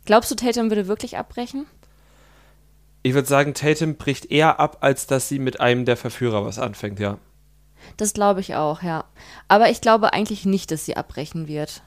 [0.06, 1.66] Glaubst du, Tatum würde wirklich abbrechen?
[3.04, 6.60] Ich würde sagen, Tatum bricht eher ab, als dass sie mit einem der Verführer was
[6.60, 7.18] anfängt, ja.
[7.98, 9.06] Das glaube ich auch, ja.
[9.48, 11.82] Aber ich glaube eigentlich nicht, dass sie abbrechen wird.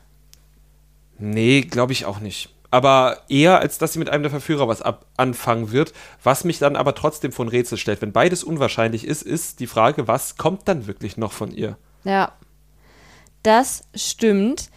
[1.18, 2.52] Nee, glaube ich auch nicht.
[2.74, 5.92] Aber eher, als dass sie mit einem der Verführer was ab anfangen wird.
[6.24, 8.02] Was mich dann aber trotzdem von Rätsel stellt.
[8.02, 11.76] Wenn beides unwahrscheinlich ist, ist die Frage, was kommt dann wirklich noch von ihr?
[12.02, 12.32] Ja,
[13.44, 14.70] das stimmt.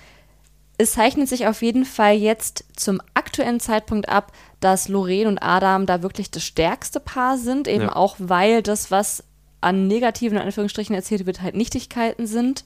[0.77, 5.87] Es zeichnet sich auf jeden Fall jetzt zum aktuellen Zeitpunkt ab, dass Lorraine und Adam
[5.87, 7.95] da wirklich das stärkste Paar sind, eben Ja.
[7.95, 9.23] auch weil das, was
[9.59, 12.63] an negativen Anführungsstrichen erzählt wird, halt Nichtigkeiten sind.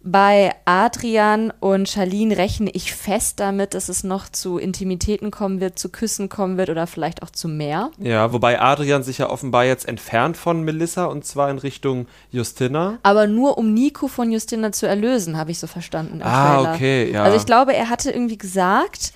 [0.00, 5.76] Bei Adrian und Charlene rechne ich fest damit, dass es noch zu Intimitäten kommen wird,
[5.78, 7.90] zu Küssen kommen wird oder vielleicht auch zu mehr.
[7.98, 12.98] Ja, wobei Adrian sich ja offenbar jetzt entfernt von Melissa und zwar in Richtung Justina.
[13.02, 16.22] Aber nur um Nico von Justina zu erlösen, habe ich so verstanden.
[16.22, 16.74] Ah, Trailer.
[16.74, 17.24] okay, ja.
[17.24, 19.12] Also ich glaube, er hatte irgendwie gesagt,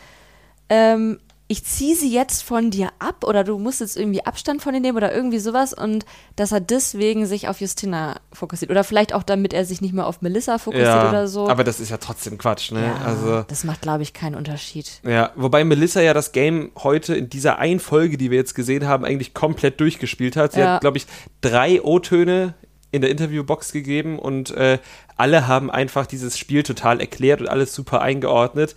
[0.69, 1.21] ähm,
[1.53, 4.81] ich ziehe sie jetzt von dir ab oder du musst jetzt irgendwie Abstand von ihr
[4.81, 6.05] nehmen oder irgendwie sowas und
[6.37, 8.71] dass er deswegen sich auf Justina fokussiert.
[8.71, 11.49] Oder vielleicht auch damit er sich nicht mehr auf Melissa fokussiert Ja, oder so.
[11.49, 12.83] aber das ist ja trotzdem Quatsch, ne?
[12.87, 15.01] ja, Also das macht, glaube ich, keinen Unterschied.
[15.07, 18.87] Ja, wobei Melissa ja das Game heute in dieser einen Folge, die wir jetzt gesehen
[18.89, 20.53] haben, eigentlich komplett durchgespielt hat.
[20.53, 20.75] Sie Ja.
[20.75, 21.07] hat, glaube ich,
[21.43, 22.55] drei O-Töne
[22.91, 24.79] in der Interviewbox gegeben und äh,
[25.17, 28.75] alle haben einfach dieses Spiel total erklärt und alles super eingeordnet.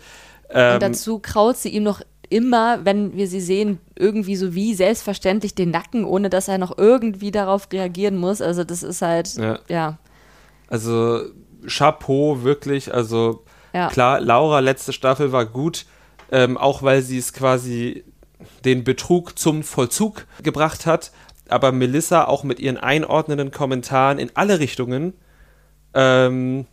[0.50, 4.74] Ähm, Und dazu kraut sie ihm noch immer, wenn wir sie sehen, irgendwie so wie
[4.74, 8.42] selbstverständlich den Nacken, ohne dass er noch irgendwie darauf reagieren muss.
[8.42, 9.60] Also das ist halt, Ja.
[9.68, 9.98] ja.
[10.68, 11.22] also
[11.68, 12.94] Chapeau, wirklich.
[12.94, 13.90] Also Ja.
[13.90, 15.86] klar, Laura letzte Staffel war gut,
[16.32, 18.04] ähm, auch weil sie es quasi
[18.64, 21.12] den Betrug zum Vollzug gebracht hat.
[21.48, 25.14] Aber Melissa auch mit ihren einordnenden Kommentaren in alle Richtungen.
[25.94, 26.66] Ähm,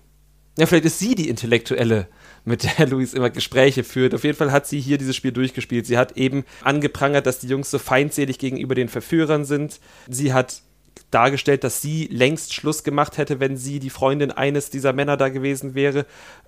[0.59, 2.09] ja, vielleicht ist sie die Intellektuelle,
[2.45, 4.15] mit der Luis immer Gespräche führt.
[4.15, 5.87] Auf jeden Fall hat sie hier dieses Spiel durchgespielt.
[5.87, 9.81] Sie hat eben angeprangert, dass die Jungs so feindselig gegenüber den Verführern sind.
[10.09, 10.63] Sie hat
[11.11, 15.29] dargestellt, dass sie längst Schluss gemacht hätte, wenn sie die Freundin eines dieser Männer da
[15.29, 16.07] gewesen wäre.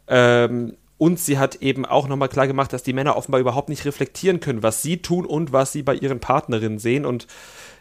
[0.08, 3.84] Ähm, und sie hat eben auch nochmal klar gemacht, dass die Männer offenbar überhaupt nicht
[3.84, 7.04] reflektieren können, was sie tun und was sie bei ihren Partnerinnen sehen.
[7.04, 7.26] Und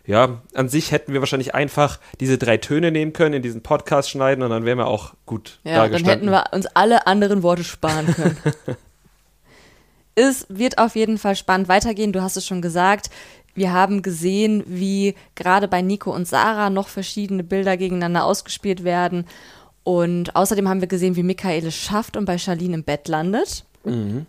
[0.05, 4.09] ja, an sich hätten wir wahrscheinlich einfach diese drei Töne nehmen können, in diesen Podcast
[4.09, 7.63] schneiden und dann wären wir auch gut Ja, dann hätten wir uns alle anderen Worte
[7.63, 8.37] sparen können.
[10.15, 12.11] es wird auf jeden Fall spannend weitergehen.
[12.11, 13.09] Du hast es schon gesagt.
[13.55, 19.25] Wir haben gesehen, wie gerade bei Nico und Sarah noch verschiedene Bilder gegeneinander ausgespielt werden.
[19.83, 23.63] Und außerdem haben wir gesehen, wie Michael es schafft und bei Charlene im Bett landet.
[23.83, 24.25] Mhm.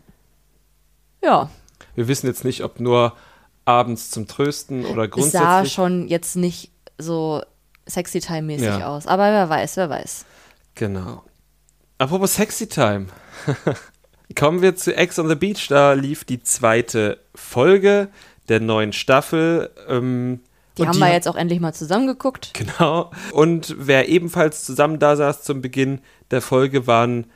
[1.22, 1.48] Ja,
[1.94, 3.14] Wir wissen jetzt nicht, ob nur
[3.64, 5.72] abends zum Trösten oder es sah grundsätzlich.
[5.72, 7.42] schon jetzt nicht so
[7.86, 8.88] sexy time-mäßig Ja.
[8.88, 9.06] aus.
[9.06, 10.24] Aber wer weiß, wer weiß.
[10.74, 11.22] Genau.
[11.98, 13.06] Apropos Sexy Time.
[14.36, 15.68] Kommen wir zu Ex on the Beach.
[15.68, 18.08] Da lief die zweite Folge
[18.48, 19.70] der neuen Staffel.
[19.88, 20.40] Ähm,
[20.76, 22.52] Die haben wir jetzt auch endlich mal zusammengeguckt.
[22.54, 23.10] Genau.
[23.32, 26.00] Und wer ebenfalls zusammen da saß zum Beginn
[26.30, 27.26] der Folge waren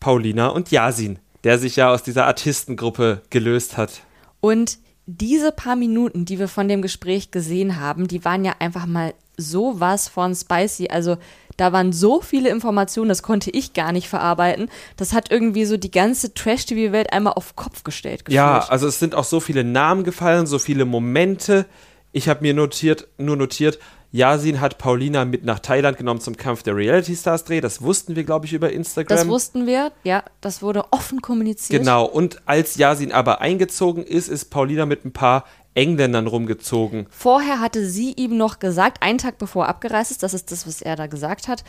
[0.00, 4.00] Paulina und Yasin, der sich ja aus dieser Artistengruppe gelöst hat.
[4.40, 4.78] Und
[5.10, 9.14] diese paar Minuten, die wir von dem Gespräch gesehen haben, die waren ja einfach mal
[9.38, 10.88] sowas von spicy.
[10.88, 11.16] Also
[11.56, 14.68] da waren so viele Informationen, das konnte ich gar nicht verarbeiten.
[14.98, 18.24] Das hat irgendwie so die ganze Trash-TV-Welt einmal auf Kopf gestellt.
[18.28, 18.72] Ja, gefühlt.
[18.72, 21.64] also es sind auch so viele Namen gefallen, so viele Momente.
[22.12, 23.78] Ich habe mir notiert, nur notiert,
[24.10, 27.60] Yasin hat Paulina mit nach Thailand genommen zum Kampf der Reality Stars Dreh.
[27.60, 29.16] Das wussten wir, glaube ich, über Instagram.
[29.16, 29.92] das wussten wir.
[30.02, 31.80] Ja, das wurde offen kommuniziert.
[31.80, 35.44] Genau, und als Yasin aber eingezogen ist, ist Paulina mit ein paar
[35.74, 37.06] Engländern rumgezogen.
[37.10, 40.66] Vorher hatte sie ihm noch gesagt, einen Tag bevor er abgereist ist, das ist das,
[40.66, 41.62] was er da gesagt hat,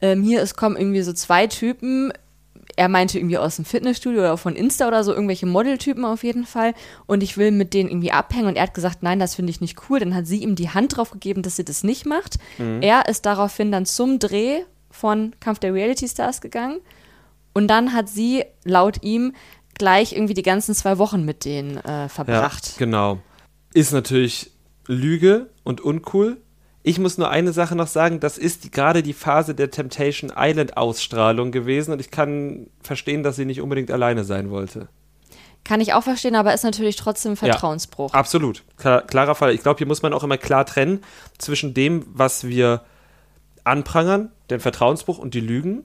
[0.00, 2.12] ähm, hier, es kommen irgendwie so zwei Typen,
[2.78, 6.46] er meinte irgendwie aus dem Fitnessstudio oder von Insta oder so, irgendwelche Modeltypen auf jeden
[6.46, 6.74] Fall
[7.06, 9.60] und ich will mit denen irgendwie abhängen und er hat gesagt, nein, das finde ich
[9.60, 12.38] nicht cool, dann hat sie ihm die Hand drauf gegeben, dass sie das nicht macht.
[12.80, 14.60] Er ist daraufhin dann zum Dreh
[14.92, 16.78] von Kampf der Reality Stars gegangen
[17.52, 19.34] und dann hat sie laut ihm
[19.74, 22.68] gleich irgendwie die ganzen zwei Wochen mit denen äh, verbracht.
[22.68, 23.18] Ja, genau.
[23.74, 24.52] Ist natürlich
[24.86, 26.36] Lüge und uncool.
[26.82, 30.32] Ich muss nur eine Sache noch sagen, das ist die, gerade die Phase der Temptation
[30.36, 34.88] Island Ausstrahlung gewesen und ich kann verstehen, dass sie nicht unbedingt alleine sein wollte.
[35.64, 38.14] Kann ich auch verstehen, aber ist natürlich trotzdem Vertrauensbruch.
[38.14, 38.62] Absolut.
[38.76, 39.52] Klar, klarer Fall.
[39.52, 41.02] Ich glaube, hier muss man auch immer klar trennen
[41.36, 42.82] zwischen dem, was wir
[43.64, 45.84] anprangern, den Vertrauensbruch und die Lügen,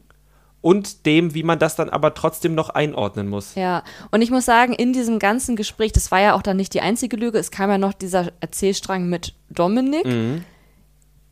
[0.64, 3.56] und dem, wie man das dann aber trotzdem noch einordnen muss.
[3.56, 6.74] Ja, und ich muss sagen, in diesem ganzen Gespräch, das war ja auch dann nicht
[6.74, 10.46] die einzige Lüge, es kam ja noch dieser Erzählstrang mit Dominik, Mhm.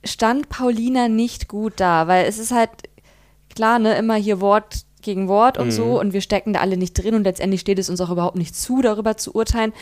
[0.03, 2.69] Stand Paulina nicht gut da, weil es ist halt
[3.55, 5.71] klar, ne, immer hier Wort gegen Wort und Mhm.
[5.71, 8.37] so und wir stecken da alle nicht drin und letztendlich steht es uns auch überhaupt
[8.37, 9.73] nicht zu, darüber zu urteilen.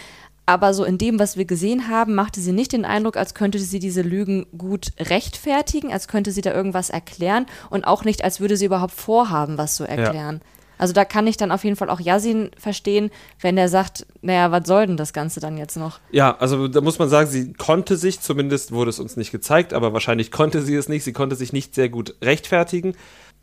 [0.46, 3.60] Aber so in dem, was wir gesehen haben, machte sie nicht den Eindruck, als könnte
[3.60, 8.40] sie diese Lügen gut rechtfertigen, als könnte sie da irgendwas erklären und auch nicht, als
[8.40, 10.42] würde sie überhaupt vorhaben, was zu erklären.
[10.80, 13.12] Also da kann ich dann auf jeden Fall auch Yasin verstehen,
[13.42, 16.00] wenn der sagt, naja, was soll denn das Ganze dann jetzt noch?
[16.10, 19.74] Ja, also da muss man sagen, sie konnte sich, zumindest wurde es uns nicht gezeigt,
[19.74, 22.96] aber wahrscheinlich konnte sie es nicht, sie konnte sich nicht sehr gut rechtfertigen.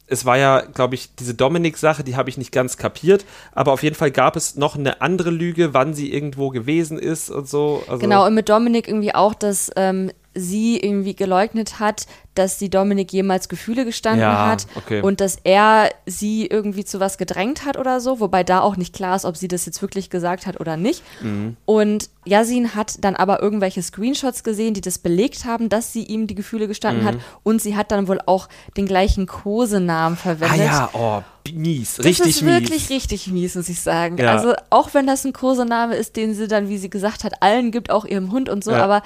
[0.09, 3.83] Es war ja, glaube ich, diese Dominik-Sache, die habe ich nicht ganz kapiert, aber auf
[3.83, 7.83] jeden Fall gab es noch eine andere Lüge, wann sie irgendwo gewesen ist und so.
[7.89, 12.69] Also, Genau, und mit Dominik irgendwie auch, dass ähm, sie irgendwie geleugnet hat, dass sie
[12.69, 15.01] Dominik jemals Gefühle gestanden Ja, hat okay.
[15.01, 18.95] und dass er sie irgendwie zu was gedrängt hat oder so, wobei da auch nicht
[18.95, 21.03] klar ist, ob sie das jetzt wirklich gesagt hat oder nicht.
[21.23, 21.57] Mhm.
[21.65, 26.27] Und Yasin hat dann aber irgendwelche Screenshots gesehen, die das belegt haben, dass sie ihm
[26.27, 27.09] die Gefühle gestanden Mhm.
[27.09, 30.67] hat und sie hat dann wohl auch den gleichen Kosenamen Ah verwendet.
[30.67, 31.23] ja, oh,
[31.55, 32.91] mies, Das richtig ist wirklich mies.
[32.91, 34.19] richtig mies, muss ich sagen.
[34.19, 34.33] Ja.
[34.33, 37.71] Also auch wenn das ein Kosename ist, den sie dann, wie sie gesagt hat, allen
[37.71, 38.85] gibt, auch ihrem Hund und so, Ja.
[38.85, 39.03] aber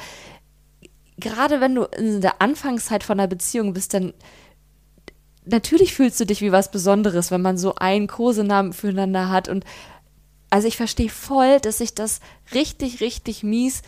[1.21, 4.13] gerade wenn du in der Anfangszeit von einer Beziehung bist, dann
[5.45, 9.65] natürlich fühlst du dich wie was Besonderes, wenn man so einen Kosenamen füreinander hat und
[10.51, 12.21] also ich verstehe voll, dass sich das
[12.53, 13.83] richtig, richtig mies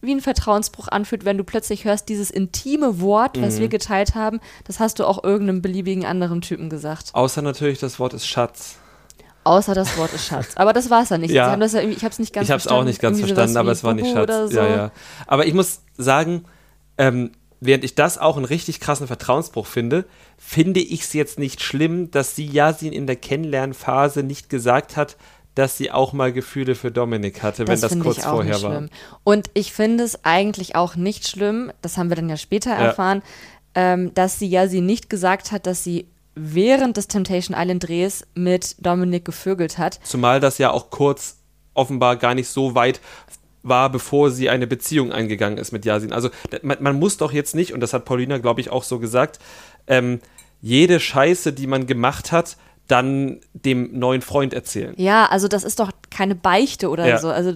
[0.00, 4.40] wie ein Vertrauensbruch anfühlt, wenn du plötzlich hörst, dieses intime Wort, was wir geteilt haben,
[4.64, 7.10] das hast du auch irgendeinem beliebigen anderen Typen gesagt.
[7.12, 8.76] Außer natürlich das Wort ist Schatz.
[9.44, 10.56] Außer das Wort ist Schatz.
[10.56, 11.30] Aber das war es ja nicht.
[11.30, 11.56] Ja.
[11.56, 12.80] Ja ich habe es nicht ganz ich habe es verstanden.
[12.80, 14.52] auch nicht ganz verstanden, aber es war nicht Schatz.
[14.52, 14.58] So.
[14.58, 14.92] Ja, ja.
[15.26, 16.44] Aber ich muss sagen,
[16.98, 17.30] ähm,
[17.60, 20.04] während ich das auch einen richtig krassen Vertrauensbruch finde,
[20.38, 25.16] finde ich es jetzt nicht schlimm, dass sie Yasin in der Kennenlernphase nicht gesagt hat,
[25.54, 28.62] dass sie auch mal Gefühle für Dominik hatte, wenn das kurz ich auch vorher nicht
[28.64, 28.72] war.
[28.72, 28.90] schlimm.
[29.24, 32.76] Und ich finde es eigentlich auch nicht schlimm, das haben wir dann ja später Ja.
[32.88, 33.22] erfahren,
[33.74, 38.26] ähm, dass sie ja sie nicht gesagt hat, dass sie während des Temptation Island Drehs
[38.34, 39.98] mit Dominik gevögelt hat.
[40.02, 41.38] Zumal das ja auch kurz
[41.72, 43.00] offenbar gar nicht so weit
[43.68, 46.12] war, bevor sie eine Beziehung eingegangen ist mit Yasin.
[46.12, 46.30] Also
[46.62, 49.38] man, man muss doch jetzt nicht, und das hat Paulina, glaube ich, auch so gesagt,
[49.86, 50.20] ähm,
[50.60, 52.56] jede Scheiße, die man gemacht hat,
[52.88, 54.94] dann dem neuen Freund erzählen.
[54.96, 57.18] Ja, also das ist doch keine Beichte oder Ja.
[57.18, 57.28] so.
[57.30, 57.54] Also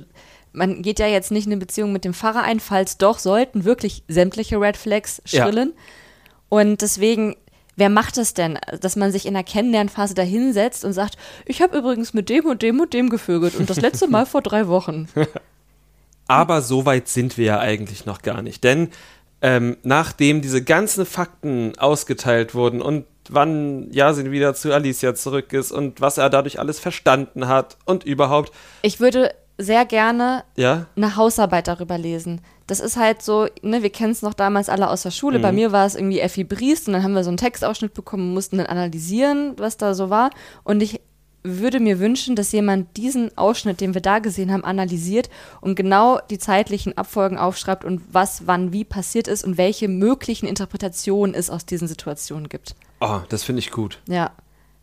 [0.53, 3.65] man geht ja jetzt nicht in eine Beziehung mit dem Pfarrer ein, falls doch, sollten
[3.65, 5.45] wirklich sämtliche Red Flags Ja.
[5.45, 5.73] schrillen.
[6.49, 7.37] Und deswegen,
[7.77, 11.63] wer macht das denn, dass man sich in der Kennenlernphase da hinsetzt und sagt, ich
[11.63, 14.67] habe übrigens mit dem und dem und dem gevögelt und das letzte Mal vor drei
[14.67, 15.09] Wochen.
[16.31, 18.63] Aber so weit sind wir ja eigentlich noch gar nicht.
[18.63, 18.91] Denn
[19.43, 25.73] ähm, nachdem diese ganzen Fakten ausgeteilt wurden und wann Yasin wieder zu Alicia zurück ist
[25.73, 31.17] und was er dadurch alles verstanden hat und überhaupt, Ich würde sehr gerne ja, eine
[31.17, 32.41] Hausarbeit darüber lesen.
[32.67, 35.39] Das ist halt so, ne, wir kennen es noch damals alle aus der Schule.
[35.39, 35.43] Mhm.
[35.43, 38.29] Bei mir war es irgendwie Effi Briest und dann haben wir so einen Textausschnitt bekommen
[38.29, 40.31] und mussten dann analysieren, was da so war.
[40.65, 41.01] Und ich
[41.43, 46.19] würde mir wünschen, dass jemand diesen Ausschnitt, den wir da gesehen haben, analysiert und genau
[46.31, 51.49] die zeitlichen Abfolgen aufschreibt und was wann wie passiert ist und welche möglichen Interpretationen es
[51.51, 52.75] aus diesen Situationen gibt.
[53.01, 54.01] oh, das finde ich gut.
[54.09, 54.33] Ja.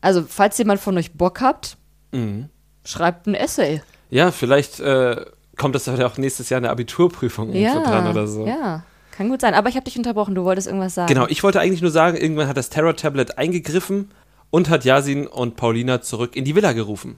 [0.01, 1.77] Also, falls jemand von euch Bock habt,
[2.11, 2.49] Mhm.
[2.85, 3.81] schreibt ein Essay.
[4.09, 5.25] Ja, vielleicht äh,
[5.57, 8.47] kommt das ja auch nächstes Jahr eine Abiturprüfung irgendwo dran oder so.
[8.47, 9.53] Ja, kann gut sein.
[9.53, 11.13] Aber ich habe dich unterbrochen, du wolltest irgendwas sagen.
[11.13, 14.11] Genau, ich wollte eigentlich nur sagen, irgendwann hat das Terror-Tablet eingegriffen
[14.49, 17.17] und hat Yasin und Paulina zurück in die Villa gerufen.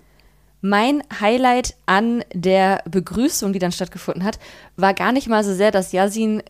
[0.61, 4.39] Mein Highlight an der Begrüßung, die dann stattgefunden hat,
[4.75, 6.43] war gar nicht mal so sehr, dass Yasin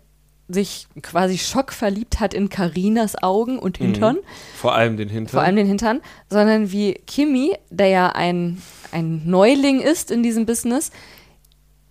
[0.48, 4.18] sich quasi schockverliebt hat in Karinas Augen und Hintern,
[4.56, 5.32] Vor allem den Hintern.
[5.32, 8.60] vor allem den Hintern, sondern wie Kimi, der ja ein,
[8.92, 10.90] ein Neuling ist in diesem Business,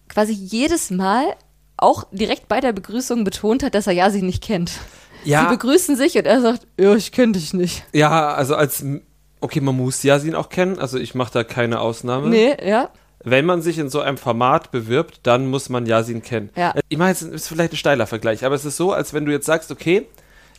[0.08, 1.24] quasi jedes Mal
[1.76, 4.72] auch direkt bei der Begrüßung betont hat, dass er Yasin nicht kennt.
[5.28, 5.42] Ja.
[5.42, 7.84] Sie begrüßen sich und er sagt, ja, ich kenne dich nicht.
[7.92, 8.82] Ja, also als,
[9.40, 12.28] okay, man muss Yasin auch kennen, also ich mache da keine Ausnahme.
[12.28, 12.88] Nee, ja.
[13.24, 16.50] Wenn man sich in so einem Format bewirbt, dann muss man Yasin kennen.
[16.56, 16.70] Ja.
[16.70, 19.26] Äh, Ich meine, es ist vielleicht ein steiler Vergleich, aber es ist so, als wenn
[19.26, 20.06] du jetzt sagst, okay,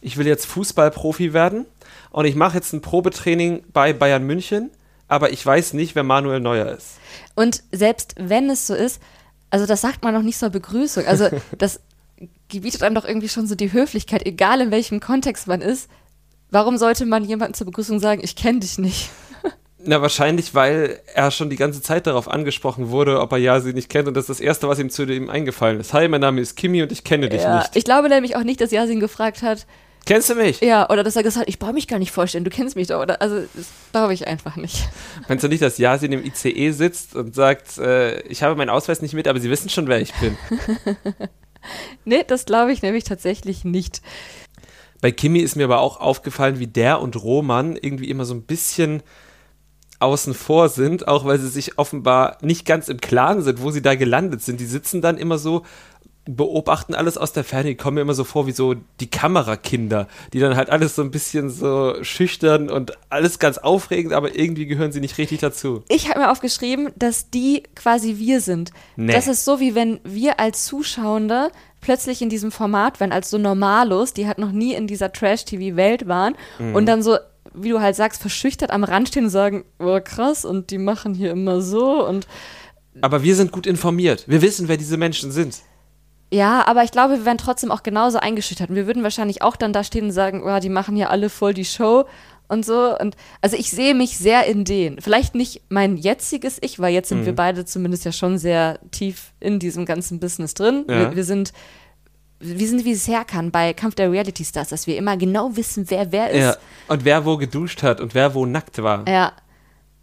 [0.02, 1.66] ich will jetzt Fußballprofi werden
[2.12, 4.70] und ich mache jetzt ein Probetraining bei Bayern München,
[5.08, 6.98] aber ich weiß nicht, wer Manuel Neuer ist.
[7.36, 9.02] Und selbst wenn es so ist,
[9.50, 11.06] also das sagt man noch nicht zur Begrüßung.
[11.08, 11.80] Also das
[12.50, 15.90] gebietet einem doch irgendwie schon so die Höflichkeit, egal in welchem Kontext man ist.
[16.52, 19.10] Warum sollte man jemandem zur Begrüßung sagen, ich kenne dich nicht?
[19.86, 23.88] Na, wahrscheinlich, weil er schon die ganze Zeit darauf angesprochen wurde, ob er Yasin nicht
[23.90, 25.94] kennt und das ist das Erste, was ihm zu ihm eingefallen ist.
[25.94, 27.76] Hi, mein Name ist Kimi und ich kenne dich Ja, nicht.
[27.76, 29.66] ich glaube nämlich auch nicht, dass Yasin gefragt hat,
[30.06, 30.60] Kennst du mich?
[30.62, 32.88] ja, oder dass er gesagt hat, ich brauche mich gar nicht vorstellen, du kennst mich
[32.88, 33.02] doch.
[33.02, 34.90] Oder, also das glaube ich einfach nicht.
[35.28, 39.02] Meinst du nicht, dass Yasin im ICE sitzt und sagt, äh, ich habe meinen Ausweis
[39.02, 40.38] nicht mit, aber sie wissen schon, wer ich bin?
[42.06, 44.02] Nee, das glaube ich nämlich tatsächlich nicht.
[45.02, 48.44] Bei Kimi ist mir aber auch aufgefallen, wie der und Roman irgendwie immer so ein
[48.44, 49.02] bisschen
[50.00, 53.82] außen vor sind, auch weil sie sich offenbar nicht ganz im Klaren sind, wo sie
[53.82, 54.60] da gelandet sind.
[54.60, 55.64] Die sitzen dann immer so,
[56.36, 60.08] beobachten alles aus der Ferne, die kommen mir immer so vor wie so die Kamerakinder,
[60.34, 64.66] die dann halt alles so ein bisschen so schüchtern und alles ganz aufregend, aber irgendwie
[64.66, 65.84] gehören sie nicht richtig dazu.
[65.90, 68.72] Ich habe mir aufgeschrieben, dass die quasi wir sind.
[68.96, 69.14] Nee.
[69.14, 71.52] Das ist so, wie wenn wir als Zuschauende
[71.82, 76.08] plötzlich in diesem Format wären, als so Normalos, die halt noch nie in dieser Trash-TV-Welt
[76.08, 76.76] waren Mhm.
[76.76, 77.18] und dann so,
[77.54, 81.14] wie du halt sagst, verschüchtert am Rand stehen und sagen, oh krass, und die machen
[81.14, 82.28] hier immer so und
[83.02, 84.26] Aber wir sind gut informiert.
[84.28, 85.60] Wir wissen, wer diese Menschen sind.
[86.32, 88.70] Ja, aber ich glaube, wir wären trotzdem auch genauso eingeschüchtert.
[88.70, 91.30] Und wir würden wahrscheinlich auch dann da stehen und sagen, oh, die machen hier alle
[91.30, 92.06] voll die Show
[92.48, 92.96] und so.
[93.00, 95.02] Und also ich sehe mich sehr in denen.
[95.02, 97.26] Vielleicht nicht mein jetziges Ich, weil jetzt sind Mhm.
[97.26, 100.86] wir beide zumindest ja schon sehr tief in diesem ganzen Business drin.
[100.88, 101.00] Ja.
[101.00, 101.52] Wir, wir sind,
[102.40, 105.86] wir sind, wie es herkann bei Kampf der Reality Stars, dass wir immer genau wissen,
[105.90, 106.42] wer wer ist.
[106.44, 106.56] Ja.
[106.88, 109.08] Und wer wo geduscht hat und wer wo nackt war.
[109.08, 109.32] Ja.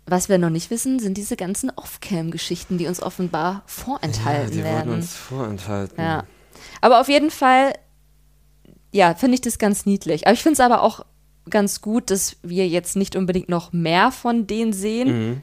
[0.08, 4.92] Was wir noch nicht wissen, sind diese ganzen Off-Cam-Geschichten, die uns offenbar vorenthalten die werden.
[4.92, 6.00] uns vorenthalten.
[6.00, 6.24] Ja.
[6.80, 7.72] Aber auf jeden Fall,
[8.92, 10.26] ja, finde ich das ganz niedlich.
[10.26, 11.04] Aber ich finde es aber auch
[11.50, 15.42] ganz gut, dass wir jetzt nicht unbedingt noch mehr von denen sehen, Mhm.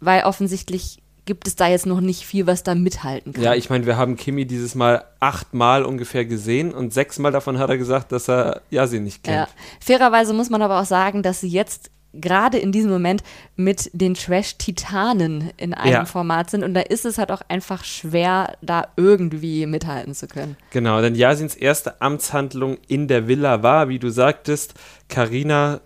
[0.00, 3.42] weil offensichtlich gibt es da jetzt noch nicht viel, was da mithalten kann.
[3.44, 7.68] Ja, ich meine, wir haben Kimi dieses Mal achtmal ungefähr gesehen und sechsmal davon hat
[7.70, 9.36] er gesagt, dass er Yasin nicht kennt.
[9.36, 9.48] Ja.
[9.80, 13.22] Fairerweise muss man aber auch sagen, dass sie jetzt gerade in diesem Moment
[13.56, 16.04] mit den Trash-Titanen in einem Ja.
[16.04, 20.56] Format sind und da ist es halt auch einfach schwer, da irgendwie mithalten zu können.
[20.70, 24.74] Genau, denn Yasins erste Amtshandlung in der Villa war, wie du sagtest,
[25.08, 25.80] Karina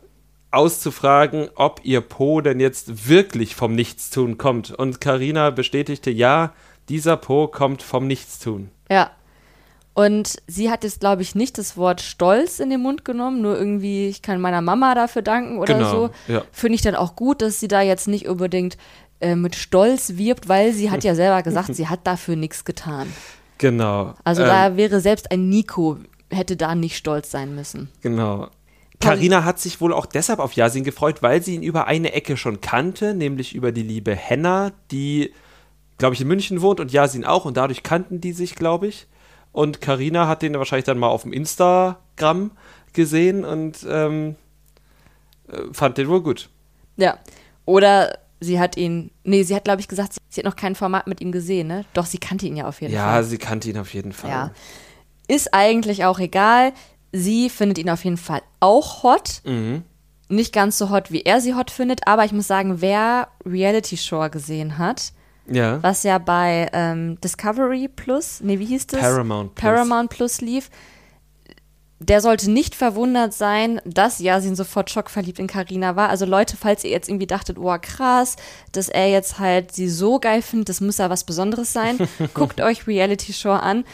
[0.50, 4.70] auszufragen, ob ihr Po denn jetzt wirklich vom Nichtstun kommt.
[4.70, 6.52] Und Karina bestätigte, ja,
[6.88, 8.70] dieser Po kommt vom Nichtstun.
[8.88, 9.10] Ja.
[9.95, 13.57] Und sie hat jetzt, glaube ich, nicht das Wort Stolz in den Mund genommen, nur
[13.57, 16.11] irgendwie, ich kann meiner Mama dafür danken oder Genau, so.
[16.26, 16.42] ja.
[16.51, 18.76] Finde ich dann auch gut, dass sie da jetzt nicht unbedingt
[19.20, 23.07] äh, mit Stolz wirbt, weil sie hat ja selber gesagt, sie hat dafür nichts getan.
[23.59, 24.14] Genau.
[24.24, 27.88] Also ähm, da wäre selbst ein Nico, hätte da nicht stolz sein müssen.
[28.03, 28.49] Genau.
[29.01, 32.36] Karina hat sich wohl auch deshalb auf Yasin gefreut, weil sie ihn über eine Ecke
[32.36, 35.32] schon kannte, nämlich über die liebe Henna, die,
[35.99, 39.07] glaube ich, in München wohnt und Yasin auch und dadurch kannten die sich, glaube ich.
[39.55, 42.50] Und Karina hat den wahrscheinlich dann mal auf dem Instagram
[42.92, 44.34] gesehen und ähm,
[45.48, 46.50] äh, fand den wohl gut.
[46.96, 47.18] Ja.
[47.64, 51.07] Oder sie hat ihn, nee, sie hat, glaube ich, gesagt, sie, hat noch kein Format
[51.07, 51.84] mit ihm gesehen, ne?
[51.94, 53.24] Doch, sie kannte ihn ja auf jeden Ja, Fall.
[53.24, 54.28] sie kannte ihn auf jeden Fall.
[54.30, 54.50] Ja.
[55.28, 56.72] Ist eigentlich auch egal.
[57.12, 59.40] Sie findet ihn auf jeden Fall auch hot.
[59.44, 59.84] Mhm.
[60.28, 63.96] Nicht ganz so hot, wie er sie hot findet, aber ich muss sagen, wer Reality
[63.96, 65.12] Show gesehen hat,
[65.47, 65.82] Ja.
[65.82, 69.01] was ja bei ähm, Discovery Plus, nee, wie hieß das?
[69.01, 69.62] Paramount Plus.
[69.62, 70.70] Paramount Plus lief,
[72.01, 76.09] der sollte nicht verwundert sein, dass Yasin sofort schockverliebt in Karina war.
[76.09, 78.36] Also Leute, falls ihr jetzt irgendwie dachtet, oh krass,
[78.72, 81.99] dass er jetzt halt sie so geil findet, das muss ja was Besonderes sein,
[82.34, 83.84] guckt euch Reality Show an.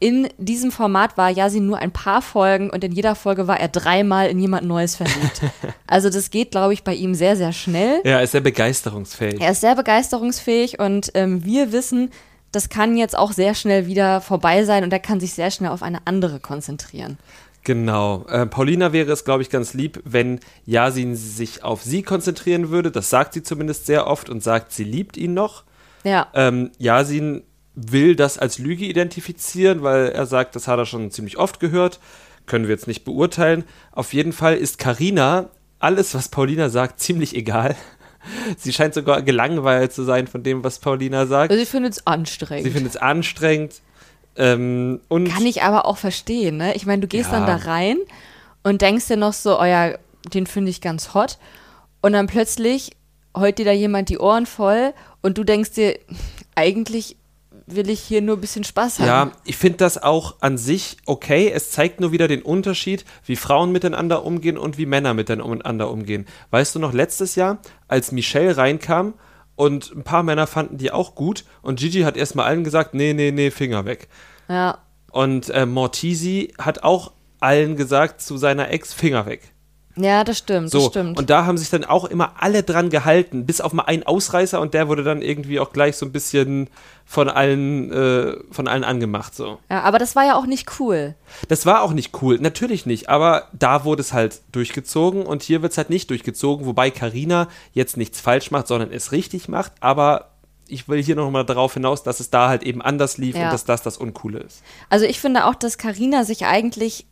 [0.00, 3.68] In diesem Format war Yasin nur ein paar Folgen und in jeder Folge war er
[3.68, 5.42] dreimal in jemand Neues verliebt.
[5.86, 8.00] Also das geht, glaube ich, bei ihm sehr, sehr schnell.
[8.04, 9.40] Ja, ist sehr begeisterungsfähig.
[9.40, 12.10] Er ist sehr begeisterungsfähig und ähm, wir wissen,
[12.52, 15.70] das kann jetzt auch sehr schnell wieder vorbei sein und er kann sich sehr schnell
[15.70, 17.18] auf eine andere konzentrieren.
[17.64, 18.24] Genau.
[18.28, 22.90] Äh, Paulina wäre es, glaube ich, ganz lieb, wenn Yasin sich auf sie konzentrieren würde.
[22.90, 25.64] Das sagt sie zumindest sehr oft und sagt, sie liebt ihn noch.
[26.04, 27.42] Ja, Ähm, Yasin
[27.88, 32.00] will das als Lüge identifizieren, weil er sagt, das hat er schon ziemlich oft gehört.
[32.46, 33.64] Können wir jetzt nicht beurteilen.
[33.92, 37.76] Auf jeden Fall ist Karina alles, was Paulina sagt, ziemlich egal.
[38.58, 41.50] Sie scheint sogar gelangweilt zu sein von dem, was Paulina sagt.
[41.50, 42.64] also ich finde es anstrengend.
[42.64, 43.80] Sie findet es anstrengend.
[44.36, 46.74] Ähm, und kann ich aber auch verstehen, ne?
[46.74, 47.38] Ich meine, du gehst Ja.
[47.38, 47.96] dann da rein
[48.62, 49.94] und denkst dir noch so, oh ja,
[50.34, 51.38] den finde ich ganz hot.
[52.02, 52.92] Und dann plötzlich
[53.36, 55.98] heult dir da jemand die Ohren voll und du denkst dir,
[56.54, 57.16] eigentlich
[57.74, 59.06] will ich hier nur ein bisschen Spaß haben.
[59.06, 61.50] Ja, ich finde das auch an sich okay.
[61.52, 66.26] Es zeigt nur wieder den Unterschied, wie Frauen miteinander umgehen und wie Männer miteinander umgehen.
[66.50, 67.58] Weißt du noch, letztes Jahr,
[67.88, 69.14] als Michelle reinkam
[69.56, 73.12] und ein paar Männer fanden die auch gut und Gigi hat erstmal allen gesagt, nee,
[73.12, 74.08] nee, nee, Finger weg.
[74.48, 74.78] ja.
[75.12, 79.52] Und äh, Mortisi hat auch allen gesagt zu seiner Ex, Finger weg.
[80.02, 81.18] Ja, das stimmt, So, das stimmt.
[81.18, 84.60] und da haben sich dann auch immer alle dran gehalten, bis auf mal einen Ausreißer
[84.60, 86.68] und der wurde dann irgendwie auch gleich so ein bisschen
[87.04, 89.58] von allen, äh, von allen angemacht, so.
[89.70, 91.14] ja, aber das war ja auch nicht cool.
[91.48, 95.62] Das war auch nicht cool, natürlich nicht, aber da wurde es halt durchgezogen und hier
[95.62, 99.72] wird es halt nicht durchgezogen, wobei Karina jetzt nichts falsch macht, sondern es richtig macht,
[99.80, 100.26] aber
[100.72, 103.46] ich will hier nochmal darauf hinaus, dass es da halt eben anders lief Ja.
[103.46, 104.62] und dass das das Uncoole ist.
[104.88, 107.06] Also ich finde auch, dass Karina sich eigentlich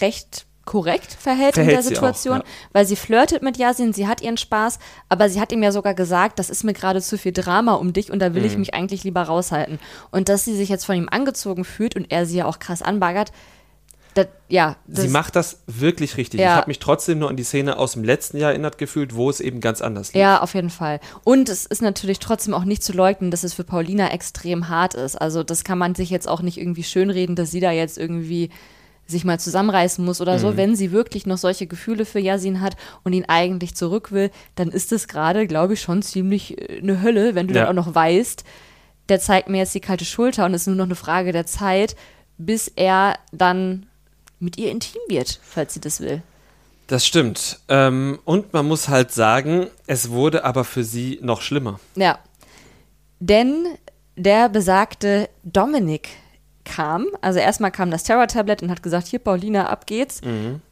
[0.00, 2.50] recht korrekt verhält, in Verhält der sie Situation, auch, ja.
[2.72, 5.94] weil sie flirtet mit Yasin, sie hat ihren Spaß, aber sie hat ihm ja sogar
[5.94, 8.48] gesagt, das ist mir gerade zu viel Drama um dich und da will Mhm.
[8.48, 9.78] ich mich eigentlich lieber raushalten.
[10.10, 12.82] Und dass sie sich jetzt von ihm angezogen fühlt und er sie ja auch krass
[12.82, 13.32] anbaggert,
[14.14, 16.40] das, ja, das, Sie macht das wirklich richtig.
[16.40, 16.46] Ja.
[16.46, 19.28] Ich habe mich trotzdem nur an die Szene aus dem letzten Jahr erinnert gefühlt, wo
[19.28, 20.20] es eben ganz anders lief.
[20.20, 21.00] Ja, auf jeden Fall.
[21.22, 24.94] Und es ist natürlich trotzdem auch nicht zu leugnen, dass es für Paulina extrem hart
[24.94, 25.16] ist.
[25.16, 28.48] Also das kann man sich jetzt auch nicht irgendwie schönreden, dass sie da jetzt irgendwie
[29.06, 30.38] sich mal zusammenreißen muss oder Mhm.
[30.38, 30.56] so.
[30.56, 34.68] Wenn sie wirklich noch solche Gefühle für Yasin hat und ihn eigentlich zurück will, dann
[34.70, 37.66] ist es gerade, glaube ich, schon ziemlich äh, eine Hölle, wenn du Ja.
[37.66, 38.44] dann auch noch weißt,
[39.08, 41.46] der zeigt mir jetzt die kalte Schulter und es ist nur noch eine Frage der
[41.46, 41.94] Zeit,
[42.38, 43.86] bis er dann
[44.40, 46.22] mit ihr intim wird, falls sie das will.
[46.88, 47.58] Das stimmt.
[47.68, 51.80] Ähm, und man muss halt sagen, es wurde aber für sie noch schlimmer.
[51.94, 52.18] Ja.
[53.18, 53.66] Denn
[54.16, 56.08] der besagte Dominik
[56.66, 60.20] kam, also erstmal kam das Terror-Tablet und hat gesagt, hier Paulina, ab geht's,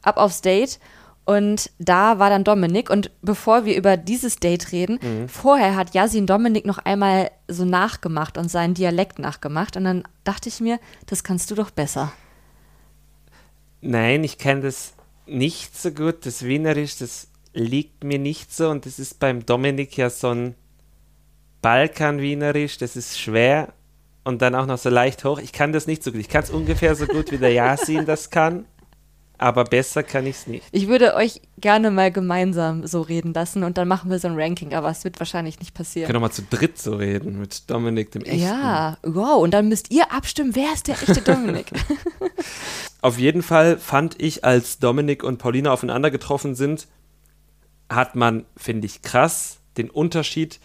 [0.03, 0.79] ab aufs Date.
[1.27, 2.91] Und da war dann Dominik.
[2.91, 8.37] Und bevor wir über dieses Date reden, vorher hat Yasin Dominik noch einmal so nachgemacht
[8.37, 9.75] und seinen Dialekt nachgemacht.
[9.75, 12.13] Und dann dachte ich mir, das kannst du doch besser.
[13.81, 14.93] Nein, ich kann das
[15.25, 16.27] nicht so gut.
[16.27, 18.69] Das Wienerisch, das liegt mir nicht so.
[18.69, 20.53] Und das ist beim Dominik ja so ein
[21.63, 22.77] Balkan-Wienerisch.
[22.77, 23.73] Das ist schwer.
[24.25, 25.39] Und dann auch noch so leicht hoch.
[25.39, 26.19] Ich kann das nicht so gut.
[26.19, 28.65] Ich kann es ungefähr so gut, wie der Yasin das kann.
[29.37, 30.65] Aber besser kann ich es nicht.
[30.71, 34.39] Ich würde euch gerne mal gemeinsam so reden lassen und dann machen wir so ein
[34.39, 36.07] Ranking, aber es wird wahrscheinlich nicht Wir passieren.
[36.07, 38.39] können auch mal zu dritt so reden mit Dominik, dem Echten.
[38.39, 39.43] Ja, wow.
[39.43, 41.67] Und dann müsst ihr abstimmen, wer ist der echte Dominik?
[43.01, 46.87] Auf jeden Fall fand ich, als Dominik und Paulina aufeinander getroffen sind,
[47.89, 50.59] hat man, finde ich, krass den Unterschied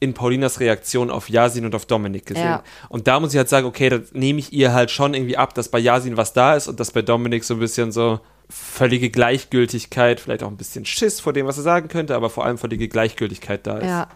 [0.00, 2.44] in Paulinas Reaktion auf Yasin und auf Dominik gesehen.
[2.44, 2.62] Ja.
[2.88, 5.54] Und da muss ich halt sagen, okay, das nehme ich ihr halt schon irgendwie ab,
[5.54, 9.10] dass bei Yasin was da ist und dass bei Dominik so ein bisschen so völlige
[9.10, 12.58] Gleichgültigkeit, vielleicht auch ein bisschen Schiss vor dem, was er sagen könnte, aber vor allem
[12.58, 13.86] völlige Gleichgültigkeit da ist.
[13.86, 14.08] Ja.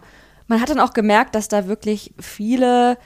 [0.47, 2.97] Man hat dann auch gemerkt, dass da wirklich viele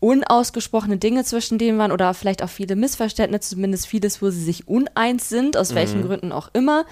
[0.00, 4.68] unausgesprochene Dinge zwischen denen waren oder vielleicht auch viele Missverständnisse, zumindest vieles, wo sie sich
[4.68, 6.84] uneins sind, aus welchen Gründen auch immer.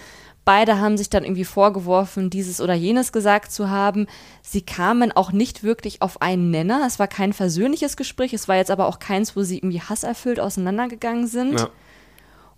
[0.44, 4.08] Beide haben sich dann irgendwie vorgeworfen, dieses oder jenes gesagt zu haben.
[4.42, 6.82] Sie kamen auch nicht wirklich auf einen Nenner.
[6.84, 8.32] Es war kein versöhnliches Gespräch.
[8.32, 11.60] Es war jetzt aber auch keins, wo sie irgendwie hasserfüllt auseinandergegangen sind.
[11.60, 11.68] Ja.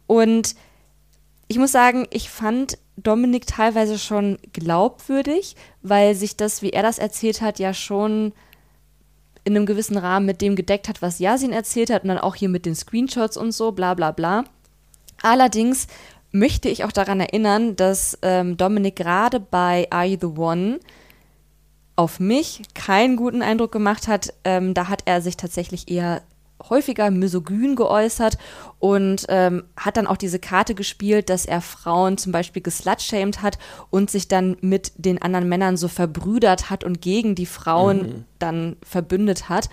[0.06, 0.54] Und
[1.46, 6.98] ich muss sagen, ich fand Dominik teilweise schon glaubwürdig, weil sich das, wie er das
[6.98, 8.32] erzählt hat, ja schon
[9.44, 12.34] in einem gewissen Rahmen mit dem gedeckt hat, was Yasin erzählt hat und dann auch
[12.34, 14.44] hier mit den Screenshots und so, bla bla bla.
[15.22, 15.86] Allerdings
[16.34, 20.80] möchte ich auch daran erinnern, dass ähm, Dominik gerade bei Are You the One
[21.94, 24.34] auf mich keinen guten Eindruck gemacht hat.
[24.42, 26.22] Ähm, da hat er sich tatsächlich eher
[26.68, 28.36] häufiger misogyn geäußert
[28.80, 33.58] und ähm, hat dann auch diese Karte gespielt, dass er Frauen zum Beispiel geslutshamed hat
[33.90, 38.76] und sich dann mit den anderen Männern so verbrüdert hat und gegen die Frauen dann
[38.82, 39.68] verbündet hat.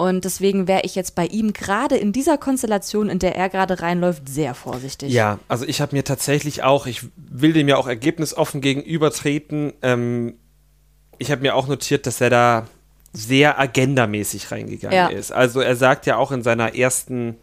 [0.00, 3.82] Und deswegen wäre ich jetzt bei ihm gerade in dieser Konstellation, in der er gerade
[3.82, 5.12] reinläuft, sehr vorsichtig.
[5.12, 10.36] Ja, also ich habe mir tatsächlich auch, ich will dem ja auch ergebnisoffen gegenübertreten, ähm,
[11.18, 12.66] ich habe mir auch notiert, dass er da
[13.12, 15.08] sehr agendamäßig reingegangen Ja.
[15.08, 15.32] ist.
[15.32, 17.36] Also er sagt ja auch in seiner ersten,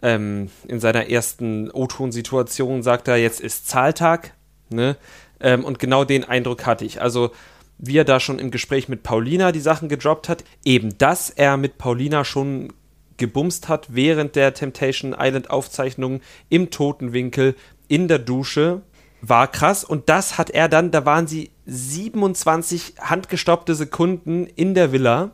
[0.00, 4.32] ähm, in seiner ersten O-Ton-Situation, sagt er, jetzt ist Zahltag,
[4.68, 4.96] ne?
[5.40, 7.02] Ähm, und genau den Eindruck hatte ich.
[7.02, 7.32] Also
[7.80, 11.56] wie er da schon im Gespräch mit Paulina die Sachen gedroppt hat, eben, dass er
[11.56, 12.72] mit Paulina schon
[13.16, 17.54] gebumst hat während der Temptation Island Aufzeichnung im Totenwinkel
[17.88, 18.82] in der Dusche
[19.22, 19.84] war krass.
[19.84, 25.32] Und das hat er dann, da waren sie 27 handgestoppte Sekunden in der Villa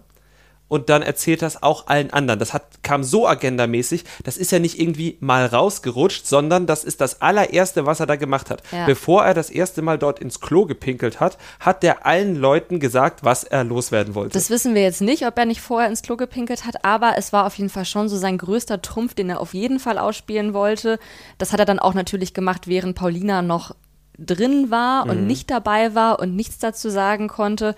[0.69, 2.39] und dann erzählt das auch allen anderen.
[2.39, 7.01] Das hat, kam so agendamäßig, das ist ja nicht irgendwie mal rausgerutscht, sondern das ist
[7.01, 8.63] das allererste, was er da gemacht hat.
[8.73, 8.87] Ja.
[8.87, 13.25] Bevor er das erste Mal dort ins Klo gepinkelt hat, hat der allen Leuten gesagt,
[13.25, 14.33] was er loswerden wollte.
[14.33, 17.33] Das wissen wir jetzt nicht, ob er nicht vorher ins Klo gepinkelt hat, aber es
[17.33, 20.55] war auf jeden Fall schon so sein größter Trumpf, den er auf jeden Fall ausspielen
[20.55, 20.99] wollte.
[21.39, 23.75] Das hat er dann auch natürlich gemacht, während Paulina noch
[24.19, 27.77] drin war und nicht dabei war und nichts dazu sagen konnte.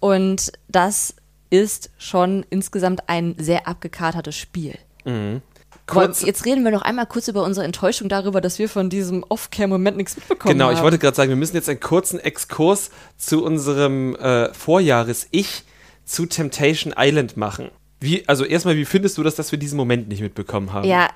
[0.00, 1.14] Und das
[1.50, 4.76] ist schon insgesamt ein sehr abgekatertes Spiel.
[5.86, 9.24] Kurz- Jetzt reden wir noch einmal kurz über unsere Enttäuschung darüber, dass wir von diesem
[9.28, 10.74] Off-Cam-Moment nichts mitbekommen Genau, haben.
[10.76, 15.62] ich wollte gerade sagen, wir müssen jetzt einen kurzen Exkurs zu unserem äh, Vorjahres-Ich
[16.04, 17.70] zu Temptation Island machen.
[18.00, 20.86] Wie, also erstmal, wie findest du das, dass wir diesen Moment nicht mitbekommen haben?
[20.86, 21.08] Ja,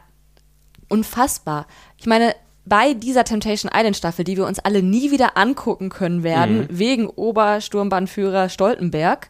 [0.89, 1.67] unfassbar.
[1.99, 6.23] Ich meine, bei dieser Temptation Island Staffel, die wir uns alle nie wieder angucken können
[6.23, 9.29] werden, wegen Obersturmbannführer Stoltenberg,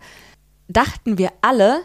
[0.72, 1.80] dachten wir alle,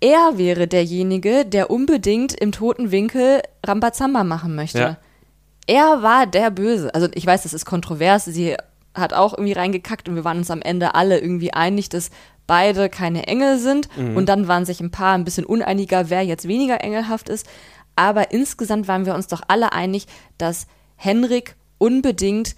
[0.00, 4.78] er wäre derjenige, der unbedingt im toten Winkel Rambazamba machen möchte.
[4.78, 4.96] Ja.
[5.66, 6.94] Er war der Böse.
[6.94, 8.24] Also ich weiß, das ist kontrovers.
[8.24, 8.56] Sie
[8.94, 12.10] hat auch irgendwie reingekackt und wir waren uns am Ende alle irgendwie einig, dass
[12.46, 13.88] beide keine Engel sind.
[14.16, 17.46] Und dann waren sich ein paar ein bisschen uneiniger, wer jetzt weniger engelhaft ist.
[17.94, 20.06] Aber insgesamt waren wir uns doch alle einig,
[20.38, 20.66] dass
[20.96, 22.56] Henrik unbedingt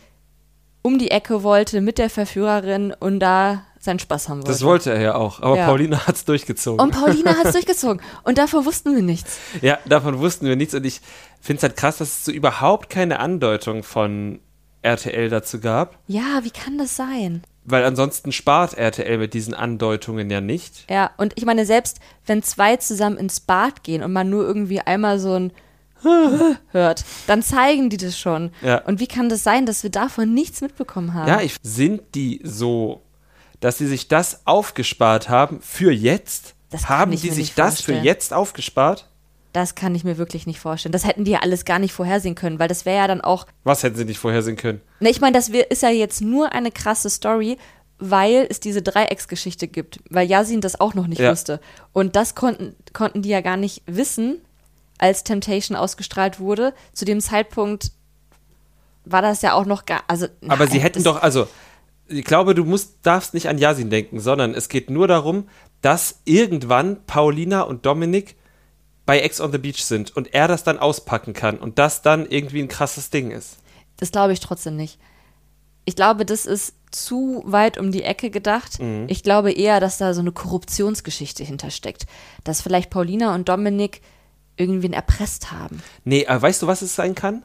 [0.82, 4.50] um die Ecke wollte mit der Verführerin und da seinen Spaß haben wollte.
[4.52, 5.66] Das wollte er ja auch, aber Ja.
[5.66, 6.80] Paulina hat es durchgezogen.
[6.80, 8.00] und Paulina hat es durchgezogen.
[8.22, 9.38] Und davor wussten wir nichts.
[9.60, 11.00] Ja, davon wussten wir nichts und ich
[11.40, 14.38] finde es halt krass, dass es so überhaupt keine Andeutung von
[14.82, 15.98] RTL dazu gab.
[16.06, 17.42] Ja, wie kann das sein?
[17.64, 20.84] Weil ansonsten spart RTL mit diesen Andeutungen ja nicht.
[20.90, 24.80] Ja, und ich meine, selbst wenn zwei zusammen ins Bad gehen und man nur irgendwie
[24.80, 25.52] einmal so ein
[26.72, 28.50] hört, dann zeigen die das schon.
[28.62, 28.78] Ja.
[28.84, 31.28] Und wie kann das sein, dass wir davon nichts mitbekommen haben?
[31.28, 33.02] Ja, ich, sind die so,
[33.62, 36.54] dass sie sich das aufgespart haben für jetzt?
[36.70, 38.04] Das haben die sich das für vorstellen.
[38.04, 39.08] jetzt aufgespart?
[39.52, 40.92] Das kann ich mir wirklich nicht vorstellen.
[40.92, 43.46] Das hätten die ja alles gar nicht vorhersehen können, weil das wäre ja dann auch.
[43.64, 44.80] Was hätten sie nicht vorhersehen können?
[45.00, 47.58] Ne, ich meine, das ist ja jetzt nur eine krasse Story,
[47.98, 51.30] weil es diese Dreiecksgeschichte gibt, weil Yasin das auch noch nicht Ja.
[51.30, 51.60] wusste.
[51.92, 54.40] Und das konnten, konnten die ja gar nicht wissen,
[54.98, 56.72] als Temptation ausgestrahlt wurde.
[56.94, 57.92] Zu dem Zeitpunkt
[59.04, 60.02] war das ja auch noch gar.
[60.08, 61.46] Also, Aber na, sie hätten doch, also,
[62.12, 65.48] ich glaube, du musst, darfst nicht an Yasin denken, sondern es geht nur darum,
[65.80, 68.36] dass irgendwann Paulina und Dominik
[69.04, 72.26] bei Ex on the Beach sind und er das dann auspacken kann und das dann
[72.26, 73.58] irgendwie ein krasses Ding ist.
[73.96, 74.98] Das glaube ich trotzdem nicht.
[75.84, 78.80] Ich glaube, das ist zu weit um die Ecke gedacht.
[78.80, 79.06] Mhm.
[79.08, 82.06] Ich glaube eher, dass da so eine Korruptionsgeschichte hintersteckt.
[82.44, 84.00] Dass vielleicht Paulina und Dominik
[84.56, 85.82] irgendwen erpresst haben.
[86.04, 87.42] Nee, aber weißt du, was es sein kann?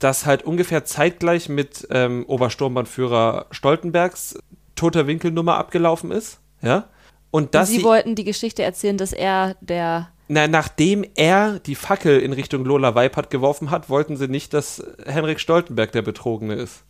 [0.00, 4.38] Dass halt ungefähr zeitgleich mit ähm, Obersturmbannführer Stoltenbergs
[4.74, 6.88] toter Winkelnummer abgelaufen ist, ja?
[7.30, 10.08] Und dass sie, sie, wollten die Geschichte erzählen, dass er der.
[10.26, 14.82] na, nachdem er die Fackel in Richtung Lola Weipert geworfen hat, wollten sie nicht, dass
[15.06, 16.82] Henrik Stoltenberg der Betrogene ist.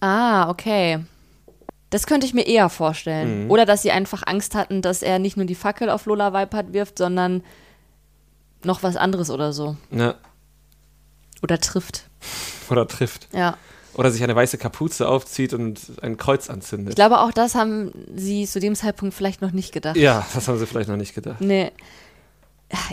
[0.00, 1.00] Ah, okay.
[1.90, 2.70] Das könnte ich mir eher Mhm.
[2.70, 3.50] vorstellen.
[3.50, 6.72] Oder dass sie einfach Angst hatten, dass er nicht nur die Fackel auf Lola Weipert
[6.72, 7.42] wirft, sondern
[8.64, 9.76] noch was anderes oder so.
[9.90, 10.14] Ja.
[11.42, 12.04] Oder trifft.
[12.70, 13.28] Oder trifft.
[13.32, 13.56] Ja.
[13.94, 16.94] Oder sich eine weiße Kapuze aufzieht und ein Kreuz Ich anzündet.
[16.96, 19.96] glaube, auch das haben sie zu dem Zeitpunkt vielleicht noch nicht gedacht.
[19.96, 21.40] Ja, das haben sie vielleicht noch nicht gedacht.
[21.40, 21.70] Nee.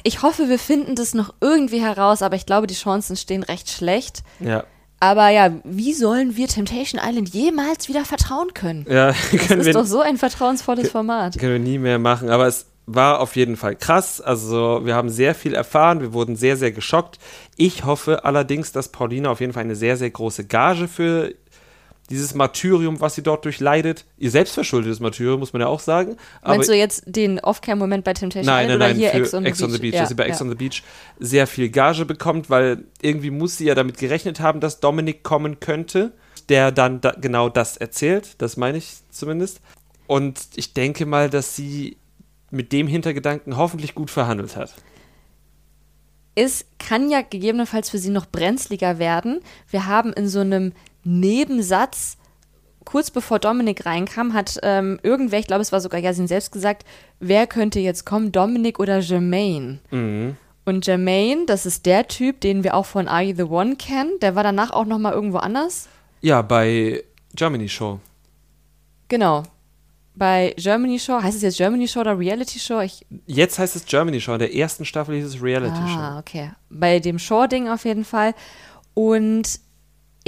[0.04, 3.70] Ich hoffe, wir finden das noch irgendwie heraus, aber ich glaube, die Chancen stehen recht
[3.70, 4.24] schlecht.
[4.42, 4.66] Ja.
[5.00, 8.86] Aber ja, wie sollen wir Temptation Island jemals wieder vertrauen können?
[8.90, 11.40] Ja, Das können ist wir, doch so ein vertrauensvolles Format.
[11.40, 12.30] können wir nie mehr machen.
[12.30, 14.20] Aber es war auf jeden Fall krass.
[14.20, 16.02] Also wir haben sehr viel erfahren.
[16.02, 17.20] Wir wurden sehr, sehr geschockt.
[17.56, 21.34] Ich hoffe allerdings, dass Paulina auf jeden Fall eine sehr, sehr große Gage für
[22.10, 26.18] dieses Martyrium, was sie dort durchleidet, ihr selbstverschuldetes Martyrium, muss man ja auch sagen.
[26.42, 29.62] Aber Meinst du jetzt den Off-Cam-Moment bei Temptation Nein, nein, oder nein, hier für Ex
[29.62, 29.94] on the Beach?
[29.94, 30.82] dass sie bei Ex on the Beach
[31.20, 35.60] sehr viel Gage bekommt, weil irgendwie muss sie ja damit gerechnet haben, dass Dominik kommen
[35.60, 36.14] könnte,
[36.50, 39.62] der dann da genau das erzählt, das meine ich zumindest.
[40.08, 41.99] Und ich denke mal, dass sie
[42.52, 44.76] mit dem Hintergedanken hoffentlich gut verhandelt hat.
[46.36, 49.42] Es kann ja gegebenenfalls für sie noch brenzliger werden.
[49.70, 50.74] Wir haben in so einem
[51.04, 52.18] Nebensatz,
[52.86, 56.86] kurz bevor Dominik reinkam, hat ähm, irgendwer, ich glaube, es war sogar Yasin selbst gesagt,
[57.20, 59.80] wer könnte jetzt kommen, Dominik oder Jermaine?
[59.92, 60.38] Mhm.
[60.66, 64.20] Und Jermaine, das ist der Typ, den wir auch von Are You the One kennen.
[64.22, 65.90] Der war danach auch noch mal irgendwo anders.
[66.22, 68.00] Ja, bei Germany Show.
[69.08, 69.44] Genau.
[70.20, 72.82] Bei Germany Show, heißt es jetzt Germany Show oder Reality Show?
[72.82, 74.34] Ich, Jetzt heißt es Germany Show.
[74.34, 76.20] In der ersten Staffel hieß es Reality ah, Show.
[76.20, 76.52] okay.
[76.70, 78.36] Bei dem Shaw-Ding auf jeden Fall.
[78.94, 79.62] Und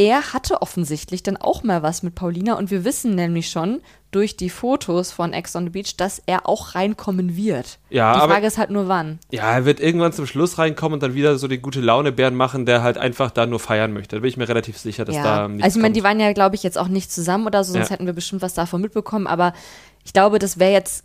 [0.02, 4.36] er hatte offensichtlich dann auch mal was mit Paulina und wir wissen nämlich schon durch
[4.36, 7.78] die Fotos von Ex on the Beach, dass er auch reinkommen wird.
[7.92, 9.20] Ja, die aber- Frage ist halt nur wann.
[9.32, 12.66] Ja, er wird irgendwann zum Schluss reinkommen und dann wieder so den gute Laune-Bären machen,
[12.66, 14.16] der halt einfach da nur feiern möchte.
[14.16, 15.48] Da bin ich mir relativ sicher, dass da Ja.
[15.48, 17.74] nichts Also ich meine, die waren ja, glaube ich, jetzt auch nicht zusammen oder so,
[17.74, 17.94] sonst Ja.
[17.94, 19.54] hätten wir bestimmt was davon mitbekommen, aber
[20.04, 21.04] ich glaube, das wäre jetzt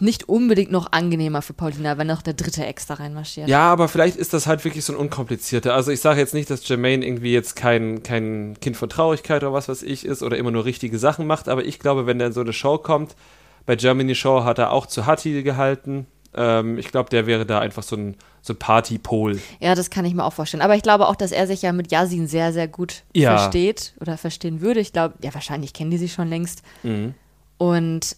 [0.00, 3.48] nicht unbedingt noch angenehmer für Paulina, wenn noch der dritte Ex da reinmarschiert.
[3.48, 5.74] Ja, aber vielleicht ist das halt wirklich so ein unkomplizierter.
[5.74, 9.52] Also ich sage jetzt nicht, dass Jermaine irgendwie jetzt kein, kein Kind von Traurigkeit oder
[9.52, 12.32] was weiß ich ist oder immer nur richtige Sachen macht, aber ich glaube, wenn in
[12.32, 13.16] so eine Show kommt,
[13.64, 16.06] bei Germany Show hat er auch zu Hatti gehalten.
[16.34, 19.40] Ähm, ich glaube, der wäre da einfach so ein, so ein Partypol.
[19.58, 20.62] Ja, das kann ich mir auch vorstellen.
[20.62, 23.38] Aber ich glaube auch, dass er sich ja mit Yasin sehr, sehr gut Ja.
[23.38, 24.80] versteht oder verstehen würde.
[24.80, 26.62] Ich glaube, ja, wahrscheinlich kennen die sich schon längst.
[26.82, 27.14] Mhm.
[27.58, 28.16] Und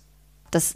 [0.51, 0.75] das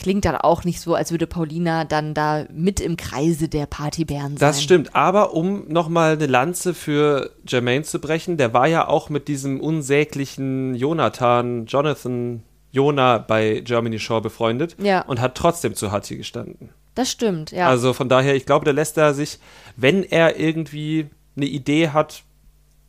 [0.00, 4.36] klingt dann auch nicht so, als würde Paulina dann da mit im Kreise der Partybären
[4.36, 4.48] sein.
[4.48, 9.08] Das stimmt, aber um nochmal eine Lanze für Jermaine zu brechen, der war ja auch
[9.10, 12.42] mit diesem unsäglichen Jonathan, Jonathan
[12.72, 15.02] Jona bei Germany Show befreundet Ja.
[15.02, 16.70] und hat trotzdem zu Hatti gestanden.
[16.94, 17.68] Das stimmt, ja.
[17.68, 19.38] Also von daher, ich glaube, da lässt er sich,
[19.76, 22.22] wenn er irgendwie eine Idee hat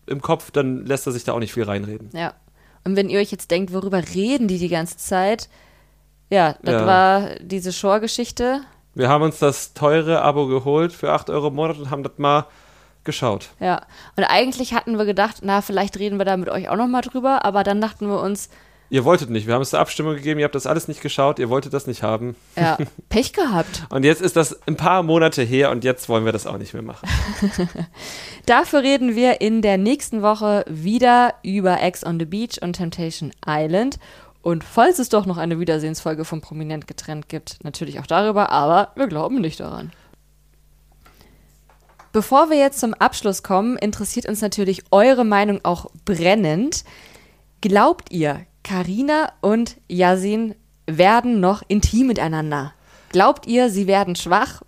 [0.08, 2.10] im Kopf, dann lässt er sich da auch nicht viel reinreden.
[2.14, 2.34] Ja.
[2.84, 5.50] Und wenn ihr euch jetzt denkt, worüber reden die die ganze Zeit?
[6.32, 6.86] Ja, das Ja.
[6.88, 8.62] war diese Shore-Geschichte.
[8.96, 12.14] Wir haben uns das teure Abo geholt für 8 Euro im Monat und haben das
[12.18, 12.46] mal
[13.04, 13.50] geschaut.
[13.60, 13.82] Ja.
[14.16, 17.02] Und eigentlich hatten wir gedacht, na, vielleicht reden wir da mit euch auch noch mal
[17.02, 18.50] drüber, aber dann dachten wir uns,
[18.94, 19.48] Ihr wolltet nicht.
[19.48, 20.42] Wir haben es zur Abstimmung gegeben.
[20.42, 21.40] Ihr habt das alles nicht geschaut.
[21.40, 22.36] Ihr wolltet das nicht haben.
[22.58, 22.78] Ja,
[23.10, 23.86] Pech gehabt.
[23.90, 26.74] Und jetzt ist das ein paar Monate her und jetzt wollen wir das auch nicht
[26.74, 27.08] mehr machen.
[28.46, 33.32] Dafür reden wir in der nächsten Woche wieder über Ex on the Beach und Temptation
[33.48, 33.98] Island.
[34.42, 38.92] Und falls es doch noch eine Wiedersehensfolge von Prominent getrennt gibt, natürlich auch darüber, aber
[38.96, 39.92] wir glauben nicht daran.
[42.12, 46.84] Bevor wir jetzt zum Abschluss kommen, interessiert uns natürlich eure Meinung auch brennend.
[47.62, 50.56] Glaubt ihr, Karina und Yasin
[50.88, 52.74] werden noch intim miteinander?
[53.12, 54.62] Glaubt ihr, sie werden schwach?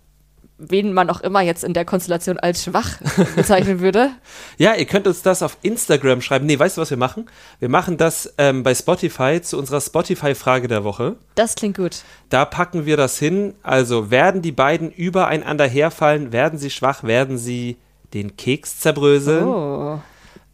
[0.56, 2.98] Wen man auch immer jetzt in der Konstellation als schwach
[3.36, 4.10] bezeichnen würde.
[4.56, 6.46] Ja, ihr könnt uns das auf Instagram schreiben.
[6.46, 7.26] Nee, weißt du, was wir machen?
[7.58, 11.16] Wir machen das ähm, bei Spotify zu unserer Spotify-Frage der Woche.
[11.34, 12.02] Das klingt gut.
[12.28, 13.54] Da packen wir das hin.
[13.64, 16.32] Also, werden die beiden übereinander herfallen?
[16.32, 17.02] Werden sie schwach?
[17.02, 17.78] Werden sie
[18.12, 19.44] den Keks zerbröseln?
[19.44, 19.98] Oh.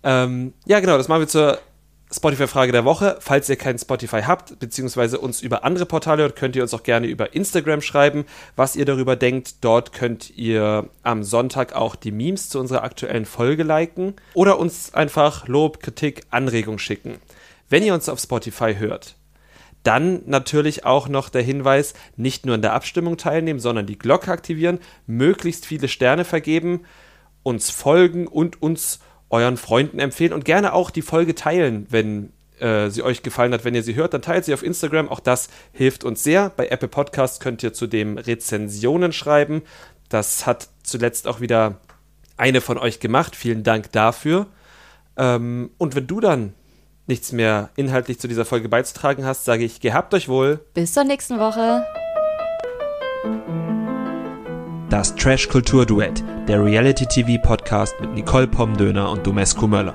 [0.02, 1.58] Ähm, ja, genau, das machen wir zur
[2.12, 3.16] Spotify-Frage der Woche.
[3.20, 6.82] Falls ihr keinen Spotify habt, beziehungsweise uns über andere Portale hört, könnt ihr uns auch
[6.82, 8.24] gerne über Instagram schreiben,
[8.56, 9.64] was ihr darüber denkt.
[9.64, 14.92] Dort könnt ihr am Sonntag auch die Memes zu unserer aktuellen Folge liken oder uns
[14.92, 17.18] einfach Lob, Kritik, Anregung schicken.
[17.68, 19.14] Wenn ihr uns auf Spotify hört,
[19.84, 24.30] dann natürlich auch noch der Hinweis, nicht nur in der Abstimmung teilnehmen, sondern die Glocke
[24.30, 26.84] aktivieren, möglichst viele Sterne vergeben,
[27.42, 29.00] uns folgen und uns
[29.30, 33.64] euren Freunden empfehlen und gerne auch die Folge teilen, wenn äh, sie euch gefallen hat.
[33.64, 35.08] Wenn ihr sie hört, dann teilt sie auf Instagram.
[35.08, 36.50] Auch das hilft uns sehr.
[36.50, 39.62] Bei Apple Podcasts könnt ihr zudem Rezensionen schreiben.
[40.08, 41.80] Das hat zuletzt auch wieder
[42.36, 43.36] eine von euch gemacht.
[43.36, 44.46] Vielen Dank dafür.
[45.16, 46.54] Ähm, und wenn du dann
[47.06, 50.60] nichts mehr inhaltlich zu dieser Folge beizutragen hast, sage ich, gehabt euch wohl.
[50.74, 51.84] Bis zur nächsten Woche.
[54.90, 59.94] Das Trash Kultur Duett, der Reality TV Podcast mit Nicole Pomdöner und Domescu Möller.